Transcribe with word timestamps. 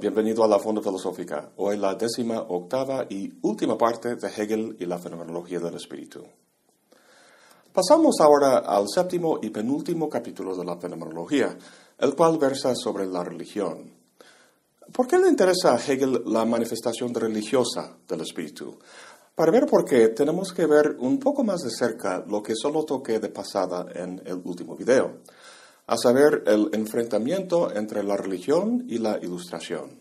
bienvenido 0.00 0.44
a 0.44 0.48
la 0.48 0.58
Fonda 0.60 0.80
Filosófica. 0.80 1.50
Hoy 1.56 1.76
la 1.76 1.94
décima 1.94 2.40
octava 2.40 3.06
y 3.08 3.32
última 3.42 3.76
parte 3.76 4.14
de 4.14 4.28
Hegel 4.28 4.76
y 4.78 4.86
la 4.86 4.98
fenomenología 4.98 5.58
del 5.58 5.74
espíritu. 5.74 6.24
Pasamos 7.72 8.20
ahora 8.20 8.58
al 8.58 8.88
séptimo 8.88 9.40
y 9.42 9.50
penúltimo 9.50 10.08
capítulo 10.08 10.54
de 10.54 10.64
la 10.64 10.76
fenomenología, 10.76 11.56
el 11.98 12.14
cual 12.14 12.38
versa 12.38 12.74
sobre 12.76 13.06
la 13.06 13.24
religión. 13.24 13.92
¿Por 14.92 15.06
qué 15.06 15.18
le 15.18 15.28
interesa 15.28 15.74
a 15.74 15.78
Hegel 15.78 16.22
la 16.26 16.44
manifestación 16.44 17.12
religiosa 17.12 17.96
del 18.06 18.20
espíritu? 18.20 18.78
Para 19.34 19.52
ver 19.52 19.66
por 19.66 19.84
qué, 19.84 20.08
tenemos 20.08 20.52
que 20.52 20.66
ver 20.66 20.96
un 20.98 21.18
poco 21.18 21.42
más 21.44 21.62
de 21.62 21.70
cerca 21.70 22.24
lo 22.26 22.42
que 22.42 22.54
solo 22.54 22.84
toqué 22.84 23.18
de 23.18 23.28
pasada 23.30 23.86
en 23.94 24.22
el 24.24 24.40
último 24.44 24.76
video 24.76 25.18
a 25.88 25.96
saber, 25.96 26.44
el 26.46 26.68
enfrentamiento 26.74 27.74
entre 27.74 28.04
la 28.04 28.16
religión 28.16 28.84
y 28.88 28.98
la 28.98 29.18
ilustración. 29.22 29.98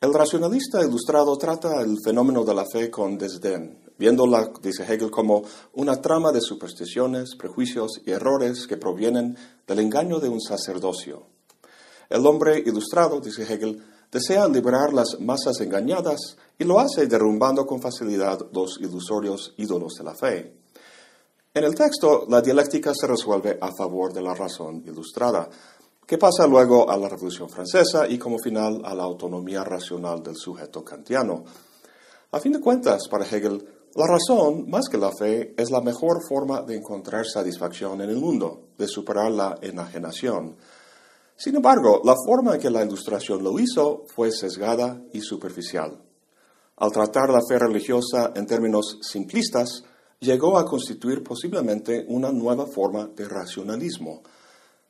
El 0.00 0.14
racionalista 0.14 0.82
ilustrado 0.82 1.36
trata 1.36 1.82
el 1.82 1.98
fenómeno 2.02 2.42
de 2.42 2.54
la 2.54 2.64
fe 2.64 2.90
con 2.90 3.18
desdén, 3.18 3.78
viéndola, 3.98 4.50
dice 4.62 4.82
Hegel, 4.82 5.10
como 5.10 5.42
una 5.74 6.00
trama 6.00 6.32
de 6.32 6.40
supersticiones, 6.40 7.36
prejuicios 7.36 8.00
y 8.06 8.12
errores 8.12 8.66
que 8.66 8.78
provienen 8.78 9.36
del 9.66 9.80
engaño 9.80 10.20
de 10.20 10.30
un 10.30 10.40
sacerdocio. 10.40 11.26
El 12.08 12.26
hombre 12.26 12.58
ilustrado, 12.58 13.20
dice 13.20 13.42
Hegel, 13.42 13.84
desea 14.10 14.48
liberar 14.48 14.94
las 14.94 15.20
masas 15.20 15.60
engañadas 15.60 16.38
y 16.58 16.64
lo 16.64 16.80
hace 16.80 17.06
derrumbando 17.06 17.66
con 17.66 17.82
facilidad 17.82 18.40
los 18.52 18.80
ilusorios 18.80 19.52
ídolos 19.58 19.92
de 19.98 20.04
la 20.04 20.14
fe. 20.14 20.61
En 21.54 21.64
el 21.64 21.74
texto, 21.74 22.24
la 22.30 22.40
dialéctica 22.40 22.94
se 22.94 23.06
resuelve 23.06 23.58
a 23.60 23.70
favor 23.76 24.10
de 24.14 24.22
la 24.22 24.32
razón 24.32 24.82
ilustrada, 24.86 25.50
que 26.06 26.16
pasa 26.16 26.46
luego 26.46 26.88
a 26.88 26.96
la 26.96 27.10
Revolución 27.10 27.50
Francesa 27.50 28.08
y 28.08 28.16
como 28.16 28.38
final 28.38 28.80
a 28.86 28.94
la 28.94 29.02
autonomía 29.02 29.62
racional 29.62 30.22
del 30.22 30.36
sujeto 30.36 30.82
kantiano. 30.82 31.44
A 32.30 32.40
fin 32.40 32.52
de 32.52 32.60
cuentas, 32.60 33.06
para 33.06 33.26
Hegel, 33.26 33.68
la 33.94 34.06
razón, 34.06 34.70
más 34.70 34.88
que 34.88 34.96
la 34.96 35.12
fe, 35.12 35.52
es 35.58 35.70
la 35.70 35.82
mejor 35.82 36.26
forma 36.26 36.62
de 36.62 36.76
encontrar 36.76 37.26
satisfacción 37.26 38.00
en 38.00 38.08
el 38.08 38.16
mundo, 38.16 38.68
de 38.78 38.88
superar 38.88 39.30
la 39.30 39.58
enajenación. 39.60 40.56
Sin 41.36 41.56
embargo, 41.56 42.00
la 42.02 42.14
forma 42.24 42.54
en 42.54 42.62
que 42.62 42.70
la 42.70 42.82
ilustración 42.82 43.44
lo 43.44 43.58
hizo 43.58 44.06
fue 44.06 44.32
sesgada 44.32 45.02
y 45.12 45.20
superficial. 45.20 46.00
Al 46.78 46.90
tratar 46.90 47.28
la 47.28 47.42
fe 47.46 47.58
religiosa 47.58 48.32
en 48.34 48.46
términos 48.46 49.00
simplistas, 49.02 49.84
llegó 50.22 50.56
a 50.56 50.64
constituir 50.64 51.22
posiblemente 51.22 52.04
una 52.08 52.30
nueva 52.30 52.66
forma 52.66 53.08
de 53.08 53.28
racionalismo. 53.28 54.22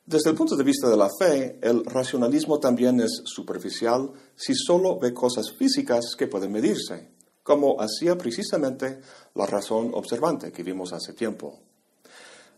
Desde 0.05 0.29
el 0.29 0.35
punto 0.35 0.55
de 0.55 0.63
vista 0.63 0.89
de 0.89 0.97
la 0.97 1.09
fe, 1.09 1.59
el 1.61 1.83
racionalismo 1.85 2.59
también 2.59 2.99
es 2.99 3.23
superficial 3.25 4.11
si 4.35 4.53
solo 4.53 4.99
ve 4.99 5.13
cosas 5.13 5.51
físicas 5.51 6.15
que 6.17 6.27
pueden 6.27 6.51
medirse, 6.51 7.09
como 7.41 7.81
hacía 7.81 8.15
precisamente 8.15 8.99
la 9.33 9.47
razón 9.47 9.91
observante 9.93 10.51
que 10.51 10.61
vimos 10.61 10.93
hace 10.93 11.13
tiempo. 11.13 11.59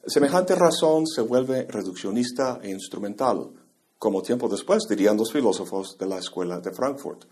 Semejante 0.06 0.54
razón 0.56 1.08
se 1.08 1.22
vuelve 1.22 1.66
reduccionista 1.70 2.60
e 2.62 2.72
instrumental, 2.72 3.52
como 3.98 4.22
tiempo 4.22 4.50
después 4.50 4.84
dirían 4.90 5.18
los 5.18 5.32
filósofos 5.32 5.98
de 5.98 6.08
la 6.08 6.18
escuela 6.18 6.60
de 6.60 6.74
Frankfurt. 6.74 7.26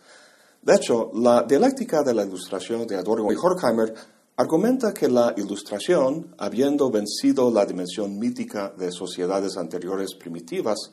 De 0.61 0.75
hecho, 0.75 1.11
la 1.13 1.43
dialéctica 1.43 2.01
de 2.01 2.13
la 2.13 2.23
ilustración 2.23 2.87
de 2.87 2.95
Adorno 2.95 3.31
y 3.31 3.35
Horkheimer 3.35 3.93
Argumenta 4.35 4.95
que 4.95 5.07
la 5.07 5.35
ilustración, 5.37 6.33
habiendo 6.39 6.89
vencido 6.89 7.51
la 7.51 7.67
dimensión 7.67 8.17
mítica 8.17 8.73
de 8.75 8.91
sociedades 8.91 9.57
anteriores 9.57 10.15
primitivas, 10.15 10.89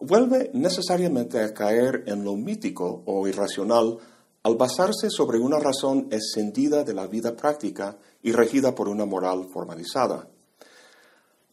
vuelve 0.00 0.50
necesariamente 0.54 1.40
a 1.40 1.54
caer 1.54 2.02
en 2.06 2.24
lo 2.24 2.34
mítico 2.34 3.04
o 3.06 3.28
irracional 3.28 3.96
al 4.42 4.56
basarse 4.56 5.08
sobre 5.08 5.38
una 5.38 5.60
razón 5.60 6.08
escindida 6.10 6.82
de 6.82 6.94
la 6.94 7.06
vida 7.06 7.36
práctica 7.36 7.96
y 8.24 8.32
regida 8.32 8.74
por 8.74 8.88
una 8.88 9.04
moral 9.04 9.46
formalizada. 9.52 10.28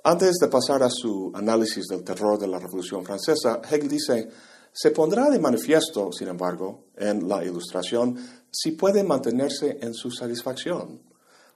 Antes 0.04 0.38
de 0.40 0.48
pasar 0.48 0.82
a 0.82 0.90
su 0.90 1.32
análisis 1.36 1.86
del 1.86 2.04
terror 2.04 2.40
de 2.40 2.48
la 2.48 2.58
Revolución 2.58 3.06
Francesa, 3.06 3.62
Hegel 3.70 3.90
dice, 3.90 4.28
se 4.74 4.90
pondrá 4.90 5.30
de 5.30 5.38
manifiesto, 5.38 6.12
sin 6.12 6.30
embargo, 6.30 6.86
en 6.98 7.28
la 7.28 7.46
ilustración 7.46 8.18
si 8.50 8.72
puede 8.72 9.04
mantenerse 9.04 9.78
en 9.82 9.94
su 9.94 10.10
satisfacción 10.10 11.11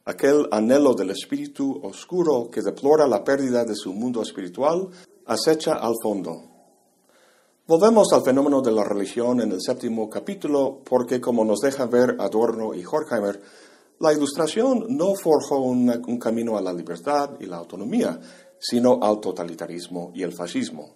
aquel 0.05 0.47
anhelo 0.51 0.93
del 0.93 1.09
espíritu 1.09 1.79
oscuro 1.83 2.49
que 2.51 2.61
deplora 2.61 3.07
la 3.07 3.23
pérdida 3.23 3.65
de 3.65 3.75
su 3.75 3.91
mundo 3.93 4.21
espiritual, 4.21 4.87
acecha 5.25 5.73
al 5.73 5.95
fondo. 6.01 6.43
Volvemos 7.67 8.13
al 8.13 8.21
fenómeno 8.21 8.61
de 8.61 8.71
la 8.71 8.83
religión 8.83 9.41
en 9.41 9.51
el 9.51 9.61
séptimo 9.61 10.07
capítulo, 10.07 10.81
porque 10.87 11.19
como 11.19 11.43
nos 11.43 11.61
deja 11.61 11.87
ver 11.87 12.15
Adorno 12.19 12.75
y 12.75 12.85
Horkheimer, 12.85 13.41
la 13.99 14.13
ilustración 14.13 14.85
no 14.89 15.15
forjó 15.15 15.61
un 15.61 16.19
camino 16.19 16.57
a 16.57 16.61
la 16.61 16.71
libertad 16.71 17.31
y 17.39 17.47
la 17.47 17.57
autonomía, 17.57 18.19
sino 18.59 18.99
al 19.01 19.19
totalitarismo 19.19 20.11
y 20.13 20.21
el 20.21 20.33
fascismo. 20.33 20.95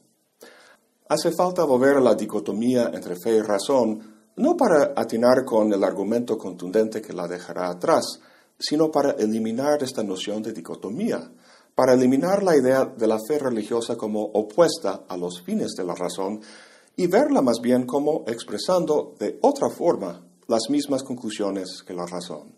Hace 1.07 1.31
falta 1.31 1.63
volver 1.63 1.97
a 1.97 2.01
la 2.01 2.13
dicotomía 2.13 2.91
entre 2.93 3.15
fe 3.15 3.37
y 3.37 3.41
razón, 3.41 4.29
no 4.35 4.55
para 4.55 4.93
atinar 4.95 5.43
con 5.43 5.73
el 5.73 5.83
argumento 5.83 6.37
contundente 6.37 7.01
que 7.01 7.13
la 7.13 7.27
dejará 7.27 7.71
atrás, 7.71 8.19
sino 8.59 8.91
para 8.91 9.11
eliminar 9.11 9.81
esta 9.81 10.03
noción 10.03 10.43
de 10.43 10.51
dicotomía, 10.51 11.31
para 11.73 11.93
eliminar 11.93 12.43
la 12.43 12.57
idea 12.57 12.85
de 12.85 13.07
la 13.07 13.17
fe 13.25 13.39
religiosa 13.39 13.95
como 13.95 14.21
opuesta 14.21 15.05
a 15.07 15.15
los 15.15 15.41
fines 15.41 15.75
de 15.77 15.85
la 15.85 15.95
razón 15.95 16.41
y 16.97 17.07
verla 17.07 17.41
más 17.41 17.61
bien 17.61 17.85
como 17.85 18.25
expresando 18.27 19.15
de 19.17 19.39
otra 19.41 19.69
forma 19.69 20.25
las 20.47 20.69
mismas 20.69 21.03
conclusiones 21.03 21.83
que 21.87 21.93
la 21.93 22.05
razón. 22.05 22.53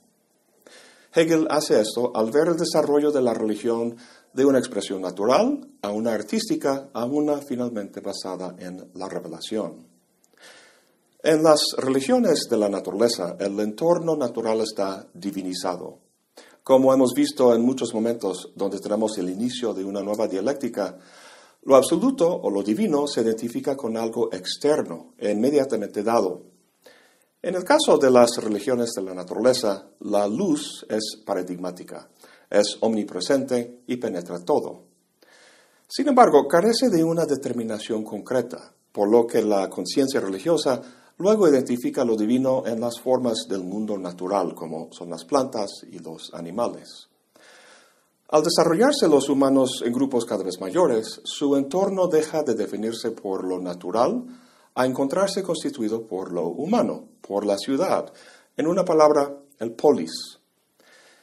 Hegel 1.14 1.46
hace 1.50 1.80
esto 1.80 2.12
al 2.16 2.32
ver 2.32 2.48
el 2.48 2.58
desarrollo 2.58 3.12
de 3.12 3.22
la 3.22 3.34
religión 3.34 3.98
de 4.34 4.46
una 4.46 4.60
expresión 4.60 5.02
natural 5.02 5.68
a 5.82 5.92
una 5.92 6.14
artística 6.14 6.90
a 6.94 7.06
una 7.06 7.38
finalmente 7.38 8.00
basada 8.00 8.56
en 8.58 8.90
la 8.96 9.10
revelación. 9.10 9.91
En 11.24 11.44
las 11.44 11.76
religiones 11.78 12.48
de 12.50 12.58
la 12.58 12.68
naturaleza, 12.68 13.36
el 13.40 13.60
entorno 13.60 14.16
natural 14.16 14.62
está 14.62 15.08
divinizado. 15.14 16.00
Como 16.64 16.92
hemos 16.92 17.14
visto 17.14 17.54
en 17.54 17.62
muchos 17.62 17.94
momentos 17.94 18.52
donde 18.56 18.80
tenemos 18.80 19.20
el 19.20 19.30
inicio 19.30 19.72
de 19.72 19.86
una 19.86 20.02
nueva 20.02 20.28
dialéctica, 20.28 20.98
lo 21.62 21.76
absoluto 21.76 22.28
o 22.28 22.50
lo 22.50 22.64
divino 22.64 23.06
se 23.06 23.22
identifica 23.22 23.78
con 23.78 23.98
algo 23.98 24.34
externo 24.34 25.14
e 25.20 25.30
inmediatamente 25.30 26.02
dado. 26.02 26.42
En 27.40 27.54
el 27.54 27.64
caso 27.64 28.00
de 28.00 28.10
las 28.10 28.38
religiones 28.38 28.90
de 28.96 29.04
la 29.04 29.14
naturaleza, 29.14 29.90
la 30.00 30.28
luz 30.28 30.88
es 30.90 31.22
paradigmática, 31.24 32.10
es 32.50 32.80
omnipresente 32.80 33.84
y 33.86 33.98
penetra 33.98 34.40
todo. 34.40 34.86
Sin 35.88 36.08
embargo, 36.08 36.48
carece 36.48 36.90
de 36.90 37.04
una 37.04 37.28
determinación 37.28 38.04
concreta, 38.04 38.74
por 38.92 39.08
lo 39.08 39.28
que 39.28 39.44
la 39.44 39.70
conciencia 39.70 40.20
religiosa 40.20 40.82
Luego 41.22 41.48
identifica 41.48 42.04
lo 42.04 42.16
divino 42.16 42.64
en 42.66 42.82
las 42.82 43.00
formas 43.00 43.46
del 43.48 43.64
mundo 43.64 43.96
natural, 43.96 44.56
como 44.56 44.92
son 44.92 45.12
las 45.12 45.24
plantas 45.24 45.70
y 45.88 46.00
los 46.00 46.34
animales. 46.34 47.10
Al 48.30 48.42
desarrollarse 48.42 49.08
los 49.08 49.30
humanos 49.30 49.84
en 49.86 49.94
grupos 49.94 50.26
cada 50.26 50.44
vez 50.44 50.60
mayores, 50.60 51.22
su 51.24 51.56
entorno 51.56 52.08
deja 52.08 52.42
de 52.42 52.56
definirse 52.56 53.12
por 53.12 53.48
lo 53.48 53.60
natural 53.62 54.26
a 54.74 54.88
encontrarse 54.88 55.44
constituido 55.44 56.08
por 56.08 56.32
lo 56.32 56.48
humano, 56.48 57.10
por 57.22 57.46
la 57.46 57.56
ciudad, 57.60 58.12
en 58.58 58.66
una 58.66 58.84
palabra, 58.84 59.32
el 59.60 59.74
polis. 59.74 60.40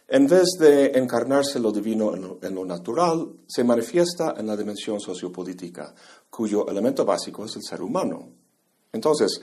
En 0.07 0.29
vez 0.29 0.51
de 0.61 0.93
encarnarse 0.95 1.59
lo 1.59 1.73
divino 1.73 2.39
en 2.41 2.55
lo, 2.55 2.65
natural, 2.65 3.33
se 3.49 3.65
manifiesta 3.65 4.37
en 4.39 4.47
la 4.47 4.57
dimensión 4.57 5.01
sociopolítica, 5.01 5.93
cuyo 6.31 6.69
elemento 6.69 7.05
básico 7.05 7.47
es 7.47 7.57
el 7.57 7.63
ser 7.65 7.83
humano. 7.83 8.29
Entonces, 8.93 9.41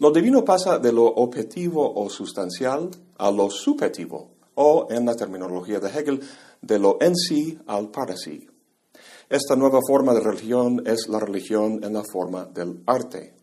lo 0.00 0.10
divino 0.10 0.44
pasa 0.44 0.78
de 0.78 0.92
lo 0.92 1.04
objetivo 1.04 1.92
o 1.94 2.08
sustancial 2.08 2.90
a 3.18 3.30
lo 3.30 3.50
subjetivo, 3.50 4.30
o 4.54 4.88
en 4.90 5.04
la 5.04 5.14
terminología 5.14 5.78
de 5.78 5.90
Hegel, 5.90 6.20
de 6.62 6.78
lo 6.78 6.96
en 7.02 7.14
sí 7.14 7.58
al 7.66 7.90
para 7.90 8.16
sí. 8.16 8.48
Esta 9.28 9.56
nueva 9.56 9.80
forma 9.86 10.14
de 10.14 10.20
religión 10.20 10.82
es 10.86 11.06
la 11.08 11.20
religión 11.20 11.84
en 11.84 11.92
la 11.92 12.02
forma 12.10 12.46
del 12.46 12.82
arte. 12.86 13.34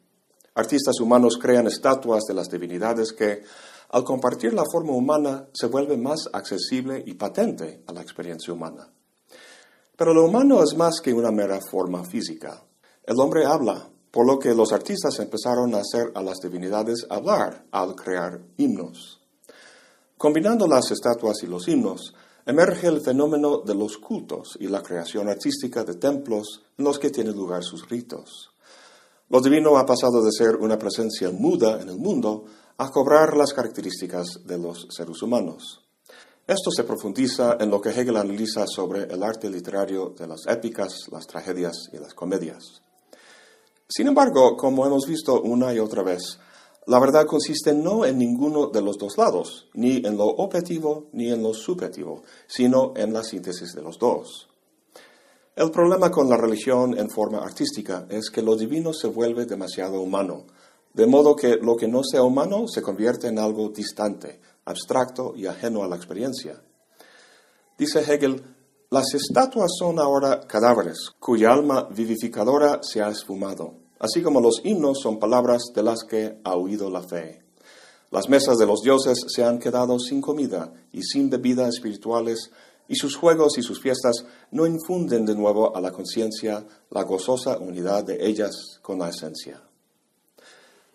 Artistas 0.55 0.99
humanos 0.99 1.37
crean 1.39 1.67
estatuas 1.67 2.23
de 2.27 2.33
las 2.33 2.49
divinidades 2.49 3.13
que, 3.13 3.43
al 3.89 4.03
compartir 4.03 4.53
la 4.53 4.65
forma 4.69 4.93
humana, 4.93 5.47
se 5.53 5.67
vuelve 5.67 5.95
más 5.95 6.27
accesible 6.33 7.03
y 7.05 7.13
patente 7.13 7.83
a 7.85 7.93
la 7.93 8.01
experiencia 8.01 8.51
humana. 8.51 8.91
Pero 9.95 10.11
lo 10.11 10.25
humano 10.25 10.63
es 10.63 10.75
más 10.75 11.01
que 11.01 11.13
una 11.13 11.31
mera 11.31 11.59
forma 11.61 12.03
física. 12.03 12.63
El 13.03 13.19
hombre 13.19 13.45
habla, 13.45 13.89
por 14.11 14.25
lo 14.25 14.39
que 14.39 14.53
los 14.53 14.71
artistas 14.71 15.19
empezaron 15.19 15.75
a 15.75 15.79
hacer 15.79 16.11
a 16.15 16.21
las 16.21 16.39
divinidades 16.39 17.05
hablar 17.09 17.65
al 17.71 17.95
crear 17.95 18.41
himnos. 18.57 19.21
Combinando 20.17 20.67
las 20.67 20.89
estatuas 20.91 21.43
y 21.43 21.47
los 21.47 21.67
himnos, 21.67 22.13
emerge 22.45 22.87
el 22.87 23.01
fenómeno 23.01 23.59
de 23.59 23.75
los 23.75 23.97
cultos 23.97 24.57
y 24.59 24.67
la 24.67 24.81
creación 24.81 25.27
artística 25.29 25.83
de 25.83 25.95
templos 25.95 26.63
en 26.77 26.85
los 26.85 26.97
que 26.97 27.09
tienen 27.09 27.35
lugar 27.35 27.63
sus 27.63 27.87
ritos. 27.89 28.49
Lo 29.29 29.41
divino 29.41 29.77
ha 29.77 29.85
pasado 29.85 30.23
de 30.23 30.31
ser 30.31 30.55
una 30.55 30.79
presencia 30.79 31.29
muda 31.31 31.81
en 31.81 31.89
el 31.89 31.97
mundo 31.97 32.45
a 32.77 32.89
cobrar 32.89 33.35
las 33.35 33.53
características 33.53 34.39
de 34.45 34.57
los 34.57 34.87
seres 34.89 35.21
humanos. 35.21 35.83
Esto 36.47 36.71
se 36.71 36.85
profundiza 36.85 37.57
en 37.59 37.69
lo 37.69 37.81
que 37.81 37.89
Hegel 37.89 38.15
analiza 38.15 38.65
sobre 38.65 39.03
el 39.03 39.21
arte 39.21 39.49
literario 39.49 40.15
de 40.17 40.27
las 40.27 40.47
épicas, 40.47 41.09
las 41.11 41.27
tragedias 41.27 41.89
y 41.91 41.97
las 41.97 42.13
comedias. 42.13 42.81
Sin 43.89 44.07
embargo, 44.07 44.57
como 44.57 44.85
hemos 44.85 45.07
visto 45.07 45.41
una 45.41 45.73
y 45.73 45.79
otra 45.79 46.03
vez, 46.03 46.39
la 46.87 46.99
verdad 46.99 47.25
consiste 47.25 47.73
no 47.73 48.05
en 48.05 48.17
ninguno 48.17 48.67
de 48.67 48.81
los 48.81 48.97
dos 48.97 49.17
lados, 49.17 49.69
ni 49.73 49.97
en 50.05 50.17
lo 50.17 50.25
objetivo 50.25 51.05
ni 51.13 51.31
en 51.31 51.41
lo 51.41 51.53
subjetivo, 51.53 52.23
sino 52.47 52.93
en 52.97 53.13
la 53.13 53.23
síntesis 53.23 53.73
de 53.73 53.81
los 53.81 53.97
dos. 53.97 54.49
El 55.55 55.71
problema 55.71 56.11
con 56.11 56.29
la 56.29 56.35
religión 56.35 56.97
en 56.97 57.09
forma 57.09 57.39
artística 57.39 58.05
es 58.09 58.29
que 58.29 58.41
lo 58.41 58.57
divino 58.57 58.91
se 58.91 59.07
vuelve 59.07 59.45
demasiado 59.45 60.01
humano, 60.01 60.45
de 60.93 61.07
modo 61.07 61.35
que 61.35 61.55
lo 61.55 61.77
que 61.77 61.87
no 61.87 62.03
sea 62.03 62.23
humano 62.23 62.67
se 62.67 62.81
convierte 62.81 63.27
en 63.27 63.39
algo 63.39 63.69
distante, 63.69 64.41
abstracto 64.65 65.33
y 65.35 65.45
ajeno 65.45 65.83
a 65.83 65.87
la 65.87 65.95
experiencia. 65.95 66.61
Dice 67.77 67.99
Hegel, 67.99 68.43
las 68.89 69.13
estatuas 69.13 69.71
son 69.77 69.99
ahora 69.99 70.39
cadáveres 70.47 71.11
cuya 71.19 71.51
alma 71.51 71.89
vivificadora 71.91 72.79
se 72.81 73.01
ha 73.01 73.09
esfumado, 73.09 73.73
así 73.99 74.21
como 74.21 74.39
los 74.39 74.61
himnos 74.63 75.01
son 75.01 75.19
palabras 75.19 75.73
de 75.75 75.83
las 75.83 76.05
que 76.05 76.39
ha 76.45 76.55
huido 76.55 76.89
la 76.89 77.03
fe. 77.03 77.43
Las 78.11 78.29
mesas 78.29 78.57
de 78.57 78.65
los 78.65 78.81
dioses 78.81 79.25
se 79.27 79.43
han 79.43 79.59
quedado 79.59 79.99
sin 79.99 80.21
comida 80.21 80.71
y 80.93 81.03
sin 81.03 81.29
bebida 81.29 81.67
espirituales, 81.67 82.49
y 82.87 82.95
sus 82.95 83.17
juegos 83.17 83.57
y 83.57 83.61
sus 83.61 83.81
fiestas 83.81 84.23
no 84.51 84.65
infunden 84.65 85.25
de 85.25 85.35
nuevo 85.35 85.75
a 85.75 85.81
la 85.81 85.91
conciencia 85.91 86.65
la 86.89 87.03
gozosa 87.03 87.57
unidad 87.57 88.05
de 88.05 88.25
ellas 88.25 88.79
con 88.81 88.99
la 88.99 89.09
esencia. 89.09 89.61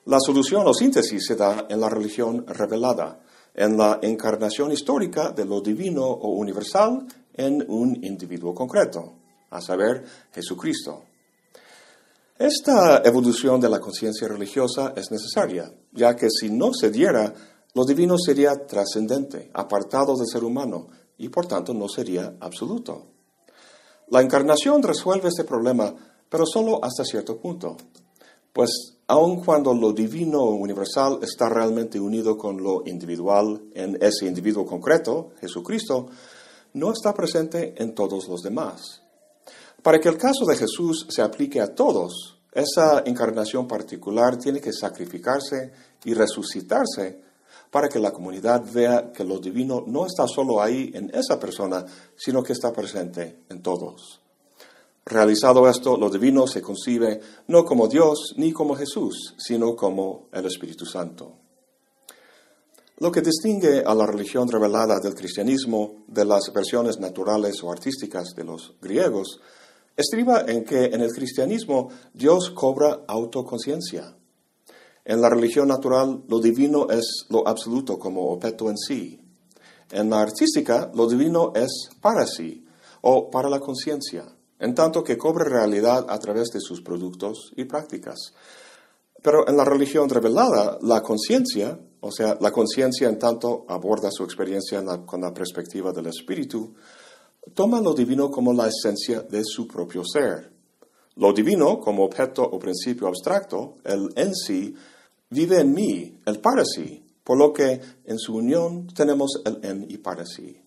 La 0.06 0.18
solución 0.18 0.66
o 0.66 0.72
síntesis 0.72 1.26
se 1.26 1.36
da 1.36 1.66
en 1.68 1.78
la 1.78 1.90
religión 1.90 2.46
revelada, 2.48 3.20
en 3.54 3.76
la 3.76 3.98
encarnación 4.00 4.72
histórica 4.72 5.30
de 5.30 5.44
lo 5.44 5.60
divino 5.60 6.06
o 6.06 6.30
universal 6.30 7.06
en 7.34 7.64
un 7.68 8.04
individuo 8.04 8.54
concreto, 8.54 9.14
a 9.50 9.60
saber, 9.60 10.04
Jesucristo. 10.32 11.04
Esta 12.38 13.02
evolución 13.04 13.60
de 13.60 13.68
la 13.68 13.78
conciencia 13.78 14.26
religiosa 14.26 14.94
es 14.96 15.10
necesaria, 15.10 15.72
ya 15.92 16.16
que 16.16 16.28
si 16.30 16.50
no 16.50 16.72
se 16.72 16.90
diera, 16.90 17.32
lo 17.74 17.84
divino 17.84 18.18
sería 18.18 18.66
trascendente, 18.66 19.50
apartado 19.54 20.16
del 20.16 20.26
ser 20.26 20.42
humano, 20.42 20.88
y 21.18 21.28
por 21.28 21.46
tanto 21.46 21.72
no 21.72 21.88
sería 21.88 22.34
absoluto. 22.40 23.06
La 24.08 24.20
encarnación 24.20 24.82
resuelve 24.82 25.28
este 25.28 25.44
problema, 25.44 25.94
pero 26.28 26.44
solo 26.44 26.84
hasta 26.84 27.04
cierto 27.04 27.38
punto, 27.38 27.76
pues 28.52 28.94
aun 29.06 29.44
cuando 29.44 29.72
lo 29.72 29.92
divino 29.92 30.42
universal 30.44 31.18
está 31.22 31.48
realmente 31.48 32.00
unido 32.00 32.36
con 32.36 32.62
lo 32.62 32.82
individual 32.86 33.62
en 33.74 33.98
ese 34.02 34.26
individuo 34.26 34.66
concreto, 34.66 35.30
Jesucristo, 35.40 36.08
no 36.74 36.92
está 36.92 37.12
presente 37.14 37.74
en 37.76 37.94
todos 37.94 38.28
los 38.28 38.42
demás. 38.42 39.02
Para 39.82 40.00
que 40.00 40.08
el 40.08 40.16
caso 40.16 40.44
de 40.46 40.56
Jesús 40.56 41.06
se 41.08 41.22
aplique 41.22 41.60
a 41.60 41.74
todos, 41.74 42.38
esa 42.52 43.02
encarnación 43.06 43.66
particular 43.66 44.36
tiene 44.36 44.60
que 44.60 44.72
sacrificarse 44.72 45.72
y 46.04 46.14
resucitarse 46.14 47.20
para 47.70 47.88
que 47.88 47.98
la 47.98 48.12
comunidad 48.12 48.62
vea 48.70 49.12
que 49.12 49.24
lo 49.24 49.38
divino 49.38 49.82
no 49.86 50.06
está 50.06 50.28
solo 50.28 50.62
ahí 50.62 50.90
en 50.94 51.10
esa 51.14 51.40
persona, 51.40 51.84
sino 52.14 52.42
que 52.42 52.52
está 52.52 52.72
presente 52.72 53.44
en 53.48 53.62
todos. 53.62 54.20
Realizado 55.04 55.68
esto, 55.68 55.96
lo 55.96 56.10
divino 56.10 56.46
se 56.46 56.62
concibe 56.62 57.20
no 57.48 57.64
como 57.64 57.88
Dios 57.88 58.34
ni 58.36 58.52
como 58.52 58.76
Jesús, 58.76 59.34
sino 59.38 59.74
como 59.74 60.28
el 60.32 60.46
Espíritu 60.46 60.84
Santo. 60.84 61.41
Lo 62.98 63.10
que 63.10 63.20
distingue 63.20 63.82
a 63.84 63.94
la 63.94 64.06
religión 64.06 64.48
revelada 64.48 65.00
del 65.00 65.14
cristianismo 65.14 66.04
de 66.06 66.24
las 66.24 66.52
versiones 66.54 66.98
naturales 66.98 67.62
o 67.62 67.72
artísticas 67.72 68.34
de 68.36 68.44
los 68.44 68.74
griegos 68.80 69.40
estriba 69.96 70.44
en 70.46 70.64
que 70.64 70.86
en 70.86 71.00
el 71.00 71.10
cristianismo 71.10 71.90
Dios 72.14 72.50
cobra 72.50 73.00
autoconciencia. 73.06 74.16
En 75.04 75.20
la 75.20 75.28
religión 75.28 75.68
natural 75.68 76.22
lo 76.28 76.38
divino 76.38 76.88
es 76.90 77.26
lo 77.28 77.46
absoluto 77.48 77.98
como 77.98 78.30
objeto 78.30 78.70
en 78.70 78.78
sí. 78.78 79.20
En 79.90 80.10
la 80.10 80.20
artística 80.20 80.90
lo 80.94 81.08
divino 81.08 81.52
es 81.54 81.90
para 82.00 82.26
sí 82.26 82.64
o 83.00 83.30
para 83.30 83.48
la 83.50 83.58
conciencia 83.58 84.24
en 84.62 84.76
tanto 84.76 85.02
que 85.02 85.18
cobre 85.18 85.44
realidad 85.44 86.06
a 86.08 86.18
través 86.20 86.50
de 86.50 86.60
sus 86.60 86.82
productos 86.82 87.52
y 87.56 87.64
prácticas. 87.64 88.32
Pero 89.20 89.48
en 89.48 89.56
la 89.56 89.64
religión 89.64 90.08
revelada, 90.08 90.78
la 90.82 91.02
conciencia, 91.02 91.80
o 92.04 92.10
sea, 92.10 92.36
la 92.40 92.50
conciencia 92.50 93.08
en 93.08 93.16
tanto 93.16 93.64
aborda 93.68 94.10
su 94.10 94.24
experiencia 94.24 94.82
con 95.06 95.20
la 95.20 95.32
perspectiva 95.32 95.92
del 95.92 96.06
espíritu, 96.08 96.74
toma 97.54 97.80
lo 97.80 97.94
divino 97.94 98.28
como 98.28 98.52
la 98.52 98.68
esencia 98.68 99.22
de 99.22 99.44
su 99.44 99.68
propio 99.68 100.02
ser. 100.04 100.50
Lo 101.16 101.32
divino, 101.32 101.78
como 101.78 102.04
objeto 102.04 102.42
o 102.42 102.58
principio 102.58 103.06
abstracto, 103.06 103.76
el 103.84 104.12
en 104.16 104.34
sí, 104.34 104.74
vive 105.30 105.60
en 105.60 105.72
mí, 105.72 106.18
el 106.26 106.40
para 106.40 106.64
sí, 106.64 107.04
por 107.22 107.38
lo 107.38 107.52
que 107.52 107.80
en 108.04 108.18
su 108.18 108.34
unión 108.34 108.88
tenemos 108.88 109.40
el 109.44 109.64
en 109.64 109.86
y 109.88 109.98
para 109.98 110.26
sí. 110.26 110.60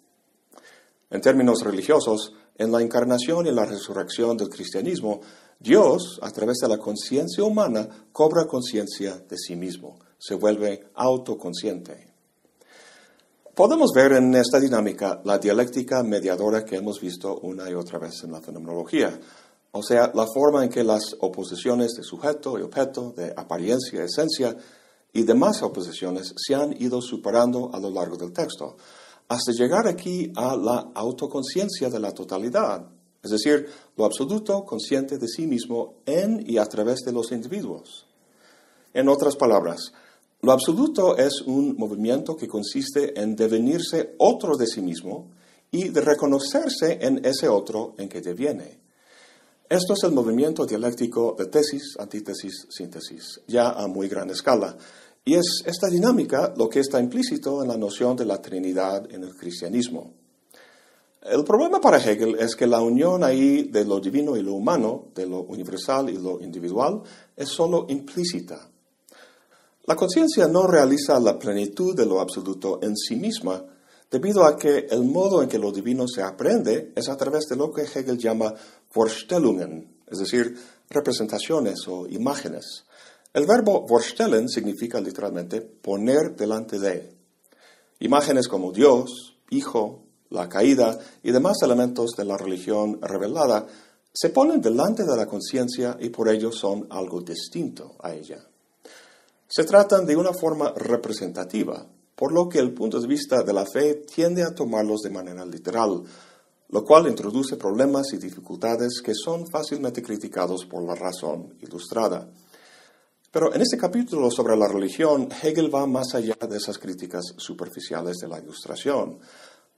En 1.10 1.20
términos 1.20 1.64
religiosos, 1.64 2.34
en 2.58 2.72
la 2.72 2.82
encarnación 2.82 3.46
y 3.46 3.52
la 3.52 3.66
resurrección 3.66 4.38
del 4.38 4.48
cristianismo, 4.48 5.20
Dios, 5.60 6.18
a 6.22 6.32
través 6.32 6.60
de 6.60 6.70
la 6.70 6.78
conciencia 6.78 7.44
humana, 7.44 8.08
cobra 8.14 8.46
conciencia 8.46 9.18
de 9.18 9.38
sí 9.38 9.58
mismo, 9.58 10.00
se 10.18 10.36
vuelve 10.36 10.90
autoconsciente. 10.96 12.08
Podemos 13.54 13.92
ver 13.96 14.14
en 14.14 14.36
esta 14.36 14.60
dinámica 14.60 15.22
la 15.24 15.38
dialéctica 15.38 16.04
mediadora 16.04 16.66
que 16.66 16.76
hemos 16.76 17.00
visto 17.00 17.40
una 17.40 17.70
y 17.70 17.74
otra 17.74 18.00
vez 18.00 18.24
en 18.24 18.32
la 18.32 18.42
fenomenología, 18.42 19.18
o 19.72 19.82
sea, 19.84 20.12
la 20.14 20.26
forma 20.26 20.64
en 20.64 20.70
que 20.70 20.84
las 20.84 21.16
oposiciones 21.20 21.94
de 21.94 22.04
sujeto 22.04 22.58
y 22.60 22.62
objeto, 22.62 23.14
de 23.16 23.34
apariencia 23.36 24.00
y 24.00 24.06
esencia, 24.06 24.56
y 25.14 25.24
demás 25.24 25.62
oposiciones 25.64 26.34
se 26.36 26.56
han 26.56 26.82
ido 26.82 27.02
superando 27.02 27.72
a 27.74 27.80
lo 27.80 27.90
largo 27.90 28.18
del 28.18 28.34
texto 28.34 28.76
hasta 29.28 29.52
llegar 29.52 29.88
aquí 29.88 30.32
a 30.36 30.56
la 30.56 30.92
autoconciencia 30.94 31.90
de 31.90 32.00
la 32.00 32.12
totalidad, 32.12 32.86
es 33.24 33.32
decir, 33.32 33.68
lo 33.98 34.06
absoluto 34.06 34.64
consciente 34.66 35.18
de 35.18 35.28
sí 35.28 35.48
mismo 35.48 35.96
en 36.06 36.44
y 36.46 36.58
a 36.58 36.66
través 36.66 37.00
de 37.00 37.12
los 37.12 37.32
individuos. 37.32 38.06
En 38.94 39.10
otras 39.10 39.36
palabras, 39.36 39.94
lo 40.46 40.52
absoluto 40.52 41.18
es 41.18 41.42
un 41.42 41.76
movimiento 41.76 42.38
que 42.38 42.48
consiste 42.48 43.20
en 43.20 43.36
devenirse 43.36 44.14
otro 44.20 44.56
de 44.56 44.68
sí 44.68 44.80
mismo 44.80 45.32
y 45.72 45.90
de 45.90 46.02
reconocerse 46.02 47.00
en 47.02 47.26
ese 47.26 47.48
otro 47.48 47.96
en 47.98 48.08
que 48.08 48.22
deviene. 48.22 48.80
Esto 49.68 49.94
es 49.94 50.04
el 50.04 50.12
movimiento 50.12 50.68
dialéctico 50.68 51.36
de 51.36 51.48
tesis, 51.48 51.98
antítesis, 51.98 52.68
síntesis, 52.70 53.42
ya 53.48 53.72
a 53.72 53.88
muy 53.88 54.08
gran 54.08 54.30
escala, 54.30 54.78
y 55.26 55.34
es 55.34 55.64
esta 55.66 55.88
dinámica 55.88 56.54
lo 56.56 56.70
que 56.70 56.82
está 56.82 57.00
implícito 57.00 57.64
en 57.64 57.70
la 57.70 57.78
noción 57.78 58.16
de 58.16 58.26
la 58.26 58.40
Trinidad 58.40 59.12
en 59.12 59.24
el 59.24 59.36
cristianismo. 59.36 60.14
El 61.24 61.44
problema 61.44 61.82
para 61.82 61.98
Hegel 61.98 62.36
es 62.38 62.56
que 62.56 62.68
la 62.68 62.82
unión 62.82 63.24
ahí 63.24 63.64
de 63.64 63.84
lo 63.84 64.00
divino 64.00 64.38
y 64.38 64.44
lo 64.44 64.54
humano, 64.54 65.06
de 65.16 65.26
lo 65.26 65.42
universal 65.42 66.12
y 66.12 66.20
lo 66.20 66.40
individual, 66.40 67.02
es 67.36 67.50
solo 67.50 67.88
implícita. 67.90 68.70
La 69.88 69.96
conciencia 69.96 70.48
no 70.48 70.66
realiza 70.66 71.20
la 71.20 71.38
plenitud 71.38 71.96
de 71.96 72.08
lo 72.08 72.20
absoluto 72.20 72.80
en 72.82 72.98
sí 72.98 73.16
misma, 73.16 73.64
debido 74.10 74.44
a 74.44 74.58
que 74.58 74.88
el 74.90 75.04
modo 75.04 75.44
en 75.44 75.50
que 75.50 75.60
lo 75.60 75.72
divino 75.72 76.08
se 76.08 76.24
aprende 76.24 76.92
es 76.96 77.08
a 77.08 77.16
través 77.16 77.46
de 77.46 77.56
lo 77.56 77.72
que 77.72 77.84
Hegel 77.84 78.18
llama 78.18 78.54
Vorstellungen, 78.94 80.02
es 80.08 80.18
decir, 80.18 80.58
representaciones 80.90 81.88
o 81.88 82.08
imágenes. 82.08 82.86
El 83.32 83.46
verbo 83.46 83.86
vorstellen 83.86 84.50
significa 84.50 85.00
literalmente 85.00 85.62
poner 85.62 86.36
delante 86.36 86.80
de. 86.80 87.14
Imágenes 88.00 88.48
como 88.48 88.72
Dios, 88.72 89.38
Hijo, 89.52 90.04
la 90.30 90.50
caída 90.50 90.98
y 91.22 91.32
demás 91.32 91.58
elementos 91.62 92.12
de 92.18 92.26
la 92.26 92.38
religión 92.38 93.00
revelada 93.02 93.68
se 94.12 94.30
ponen 94.30 94.62
delante 94.62 95.04
de 95.04 95.16
la 95.16 95.28
conciencia 95.28 95.96
y 96.00 96.10
por 96.10 96.30
ello 96.30 96.52
son 96.52 96.88
algo 96.90 97.22
distinto 97.22 97.96
a 98.00 98.14
ella. 98.14 98.44
Se 99.48 99.64
tratan 99.64 100.06
de 100.06 100.16
una 100.16 100.34
forma 100.34 100.74
representativa, 100.76 101.86
por 102.16 102.32
lo 102.32 102.50
que 102.50 102.60
el 102.60 102.74
punto 102.74 103.00
de 103.00 103.08
vista 103.08 103.44
de 103.44 103.54
la 103.54 103.66
fe 103.66 103.96
tiende 103.96 104.42
a 104.42 104.56
tomarlos 104.56 105.02
de 105.02 105.12
manera 105.12 105.46
literal, 105.46 106.02
lo 106.70 106.84
cual 106.84 107.08
introduce 107.08 107.56
problemas 107.56 108.12
y 108.14 108.18
dificultades 108.18 109.02
que 109.04 109.14
son 109.14 109.48
fácilmente 109.48 110.02
criticados 110.02 110.66
por 110.66 110.84
la 110.84 110.96
razón 110.96 111.54
ilustrada. 111.62 112.28
Pero 113.32 113.54
en 113.54 113.62
este 113.62 113.78
capítulo 113.78 114.32
sobre 114.32 114.58
la 114.58 114.68
religión, 114.68 115.30
Hegel 115.44 115.74
va 115.74 115.86
más 115.86 116.16
allá 116.16 116.38
de 116.50 116.58
esas 116.58 116.80
críticas 116.80 117.34
superficiales 117.38 118.18
de 118.18 118.28
la 118.28 118.40
ilustración. 118.40 119.20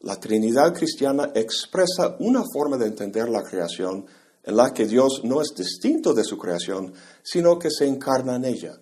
La 0.01 0.17
Trinidad 0.17 0.73
cristiana 0.73 1.31
expresa 1.33 2.15
una 2.19 2.43
forma 2.53 2.77
de 2.77 2.85
entender 2.85 3.27
la 3.27 3.43
creación 3.43 4.05
en 4.43 4.55
la 4.55 4.71
que 4.71 4.85
Dios 4.85 5.21
no 5.23 5.41
es 5.41 5.53
distinto 5.57 6.13
de 6.13 6.23
su 6.23 6.37
creación, 6.37 6.93
sino 7.21 7.59
que 7.59 7.69
se 7.69 7.85
encarna 7.85 8.35
en 8.35 8.45
ella. 8.45 8.79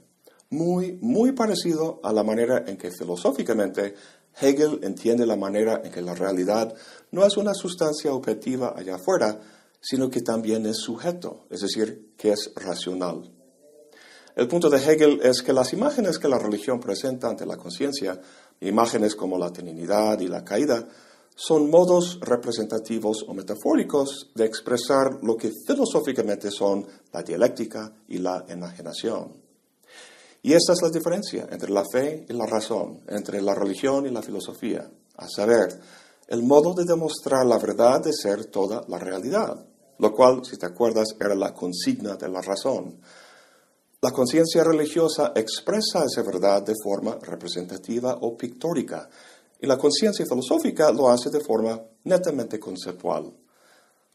Muy, 0.50 0.98
muy 1.02 1.32
parecido 1.32 2.00
a 2.04 2.14
la 2.14 2.24
manera 2.24 2.64
en 2.68 2.78
que 2.78 2.92
filosóficamente 2.92 3.96
Hegel 4.40 4.80
entiende 4.84 5.25
la 5.25 5.36
manera 5.36 5.82
en 5.84 5.92
que 5.92 6.02
la 6.02 6.14
realidad 6.14 6.74
no 7.12 7.25
es 7.25 7.38
una 7.38 7.54
sustancia 7.54 8.14
objetiva 8.14 8.74
allá 8.75 8.96
afuera, 8.96 9.40
sino 9.82 10.10
que 10.10 10.22
también 10.22 10.66
es 10.66 10.78
sujeto, 10.78 11.46
es 11.50 11.62
decir, 11.62 12.14
que 12.18 12.32
es 12.32 12.52
racional. 12.56 13.32
El 14.36 14.48
punto 14.48 14.70
de 14.70 14.78
Hegel 14.78 15.22
es 15.24 15.42
que 15.42 15.54
las 15.54 15.72
imágenes 15.72 16.20
que 16.20 16.28
la 16.28 16.38
religión 16.38 16.80
presenta 16.80 17.30
ante 17.30 17.46
la 17.46 17.56
conciencia, 17.56 18.20
imágenes 18.60 19.16
como 19.16 19.38
la 19.38 19.52
Trinidad 19.54 20.20
y 20.20 20.28
la 20.28 20.44
caída, 20.44 20.88
son 21.36 21.70
modos 21.70 22.20
representativos 22.22 23.25
o 23.28 23.34
metafóricos 23.34 24.32
de 24.36 24.46
expresar 24.46 25.20
lo 25.22 25.38
que 25.38 25.52
filosóficamente 25.66 26.50
son 26.50 26.86
la 27.14 27.24
dialéctica 27.24 27.94
y 28.08 28.18
la 28.18 28.46
enajenación. 28.48 29.45
Y 30.46 30.54
esta 30.54 30.74
es 30.74 30.82
la 30.84 30.92
diferencia 30.92 31.48
entre 31.50 31.72
la 31.72 31.84
fe 31.92 32.24
y 32.30 32.34
la 32.34 32.46
razón, 32.46 33.02
entre 33.08 33.42
la 33.42 33.56
religión 33.56 34.06
y 34.06 34.12
la 34.12 34.22
filosofía, 34.22 34.88
a 35.18 35.28
saber, 35.28 35.82
el 36.28 36.44
modo 36.44 36.75
de 36.75 36.86
demostrar 36.86 37.48
la 37.48 37.58
verdad 37.58 38.04
de 38.04 38.14
ser 38.14 38.46
toda 38.46 38.86
la 38.88 39.00
realidad, 39.00 39.66
lo 39.98 40.14
cual, 40.14 40.46
si 40.46 40.58
te 40.58 40.68
acuerdas, 40.68 41.16
era 41.20 41.34
la 41.34 41.52
consigna 41.52 42.16
de 42.16 42.30
la 42.30 42.42
razón. 42.44 43.02
La 44.02 44.12
conciencia 44.12 44.64
religiosa 44.64 45.34
expresa 45.36 46.06
esa 46.06 46.22
verdad 46.22 46.62
de 46.62 46.75
forma 46.80 47.18
representativa 47.24 48.16
o 48.22 48.38
pictórica, 48.38 49.10
y 49.60 49.66
la 49.66 49.80
conciencia 49.80 50.28
filosófica 50.28 50.92
lo 50.92 51.10
hace 51.10 51.32
de 51.32 51.42
forma 51.42 51.82
netamente 52.04 52.60
conceptual. 52.60 53.34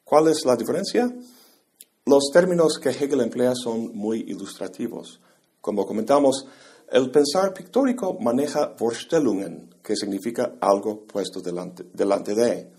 ¿Cuál 0.04 0.28
es 0.28 0.44
la 0.44 0.54
diferencia? 0.54 1.12
Los 2.06 2.30
términos 2.32 2.78
que 2.78 2.90
Hegel 2.90 3.20
emplea 3.20 3.54
son 3.56 3.96
muy 3.96 4.20
ilustrativos. 4.28 5.18
Como 5.60 5.86
comentamos, 5.86 6.46
el 6.90 7.10
pensar 7.10 7.54
pictórico 7.54 8.18
maneja 8.18 8.74
Vorstellungen, 8.78 9.74
que 9.82 9.94
significa 9.94 10.54
algo 10.60 11.06
puesto 11.06 11.40
delante, 11.40 12.34
de. 12.34 12.72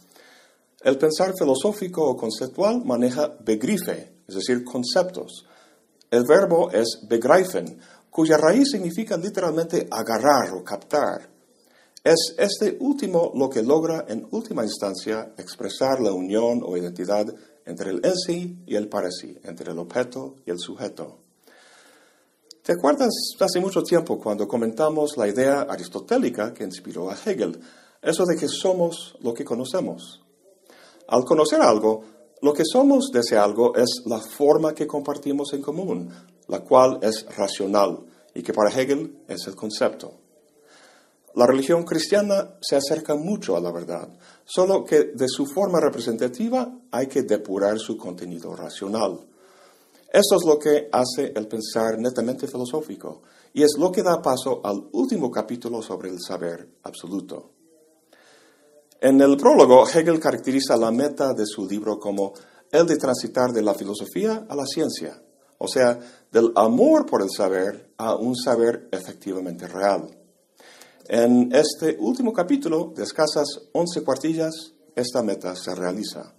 El 0.83 0.97
pensar 0.97 1.33
filosófico 1.38 2.03
o 2.03 2.17
conceptual 2.17 2.83
maneja 2.83 3.38
Begriffe, 3.39 4.13
es 4.27 4.35
decir, 4.35 4.63
conceptos. 4.63 5.45
El 6.09 6.25
verbo 6.25 6.71
es 6.71 7.00
begreifen, 7.07 7.79
cuya 8.09 8.35
raíz 8.35 8.71
significa 8.71 9.15
literalmente 9.15 9.88
agarrar 9.89 10.53
o 10.53 10.63
captar. 10.63 11.29
Es 12.03 12.35
este 12.38 12.77
último 12.79 13.31
lo 13.35 13.50
que 13.50 13.61
logra 13.61 14.05
en 14.07 14.27
última 14.31 14.63
instancia 14.63 15.33
expresar 15.38 16.01
la 16.01 16.11
unión 16.11 16.61
o 16.65 16.75
identidad 16.75 17.33
entre 17.65 17.91
el 17.91 18.01
en 18.03 18.15
sí 18.15 18.57
y 18.65 18.75
el 18.75 18.89
para 18.89 19.09
entre 19.43 19.71
el 19.71 19.79
objeto 19.79 20.35
y 20.45 20.51
el 20.51 20.59
sujeto. 20.59 21.19
¿Te 22.63 22.74
acuerdas 22.74 23.10
hace 23.39 23.60
mucho 23.60 23.82
tiempo 23.82 24.20
cuando 24.20 24.48
comentamos 24.48 25.18
la 25.18 25.27
idea 25.27 25.62
aristotélica 25.62 26.53
que 26.53 26.63
inspiró 26.63 27.10
a 27.10 27.15
Hegel, 27.15 27.60
eso 28.00 28.24
de 28.24 28.38
que 28.38 28.48
somos 28.48 29.18
lo 29.22 29.34
que 29.34 29.44
conocemos? 29.44 30.22
Al 31.08 31.25
conocer 31.25 31.60
algo, 31.60 32.03
lo 32.39 32.53
que 32.53 32.62
somos 32.63 33.10
de 33.12 33.22
ese 33.22 33.36
algo 33.36 33.75
es 33.75 34.03
la 34.06 34.20
forma 34.20 34.75
que 34.75 34.86
compartimos 34.86 35.53
en 35.53 35.63
común, 35.63 36.13
la 36.50 36.60
cual 36.60 37.00
es 37.01 37.25
racional 37.36 38.06
y 38.36 38.44
que 38.44 38.53
para 38.53 38.70
Hegel 38.70 39.24
es 39.27 39.48
el 39.48 39.56
concepto. 39.56 40.13
La 41.34 41.48
religión 41.48 41.84
cristiana 41.84 42.58
se 42.62 42.75
acerca 42.75 43.15
mucho 43.15 43.58
a 43.58 43.60
la 43.60 43.72
verdad, 43.72 44.08
solo 44.46 44.86
que 44.86 45.06
de 45.15 45.27
su 45.27 45.48
forma 45.48 45.80
representativa 45.80 46.72
hay 46.91 47.08
que 47.08 47.24
depurar 47.24 47.80
su 47.80 47.98
contenido 47.98 48.56
racional. 48.56 49.30
Esto 50.12 50.36
es 50.36 50.46
lo 50.46 50.60
que 50.60 50.89
hace 50.91 51.32
el 51.34 51.48
pensar 51.48 51.98
netamente 51.98 52.46
filosófico 52.46 53.22
y 53.53 53.63
es 53.63 53.75
lo 53.77 53.94
que 53.94 54.03
da 54.03 54.22
paso 54.22 54.60
al 54.62 54.89
último 54.91 55.32
capítulo 55.32 55.82
sobre 55.82 56.10
el 56.10 56.18
saber 56.20 56.68
absoluto. 56.84 57.51
En 59.00 59.22
el 59.22 59.38
prólogo, 59.38 59.88
Hegel 59.88 60.20
caracteriza 60.20 60.75
la 60.75 60.91
meta 60.91 61.34
de 61.34 61.46
su 61.46 61.65
libro 61.65 61.98
como 61.98 62.34
el 62.72 62.86
de 62.88 62.98
transitar 62.98 63.51
de 63.51 63.62
la 63.62 63.74
filosofía 63.74 64.46
a 64.50 64.56
la 64.56 64.65
ciencia, 64.65 65.24
o 65.58 65.68
sea, 65.68 65.98
del 66.30 66.51
amor 66.56 67.06
por 67.06 67.22
el 67.22 67.30
saber 67.30 67.94
a 67.98 68.15
un 68.15 68.36
saber 68.36 68.89
efectivamente 68.91 69.65
real. 69.65 70.10
En 71.08 71.53
este 71.56 71.96
último 72.00 72.34
capítulo, 72.34 72.91
de 72.96 73.03
escasas 73.03 73.48
11 73.72 74.03
cuartillas, 74.03 74.74
esta 74.94 75.24
meta 75.24 75.56
se 75.56 75.74
realiza. 75.74 76.36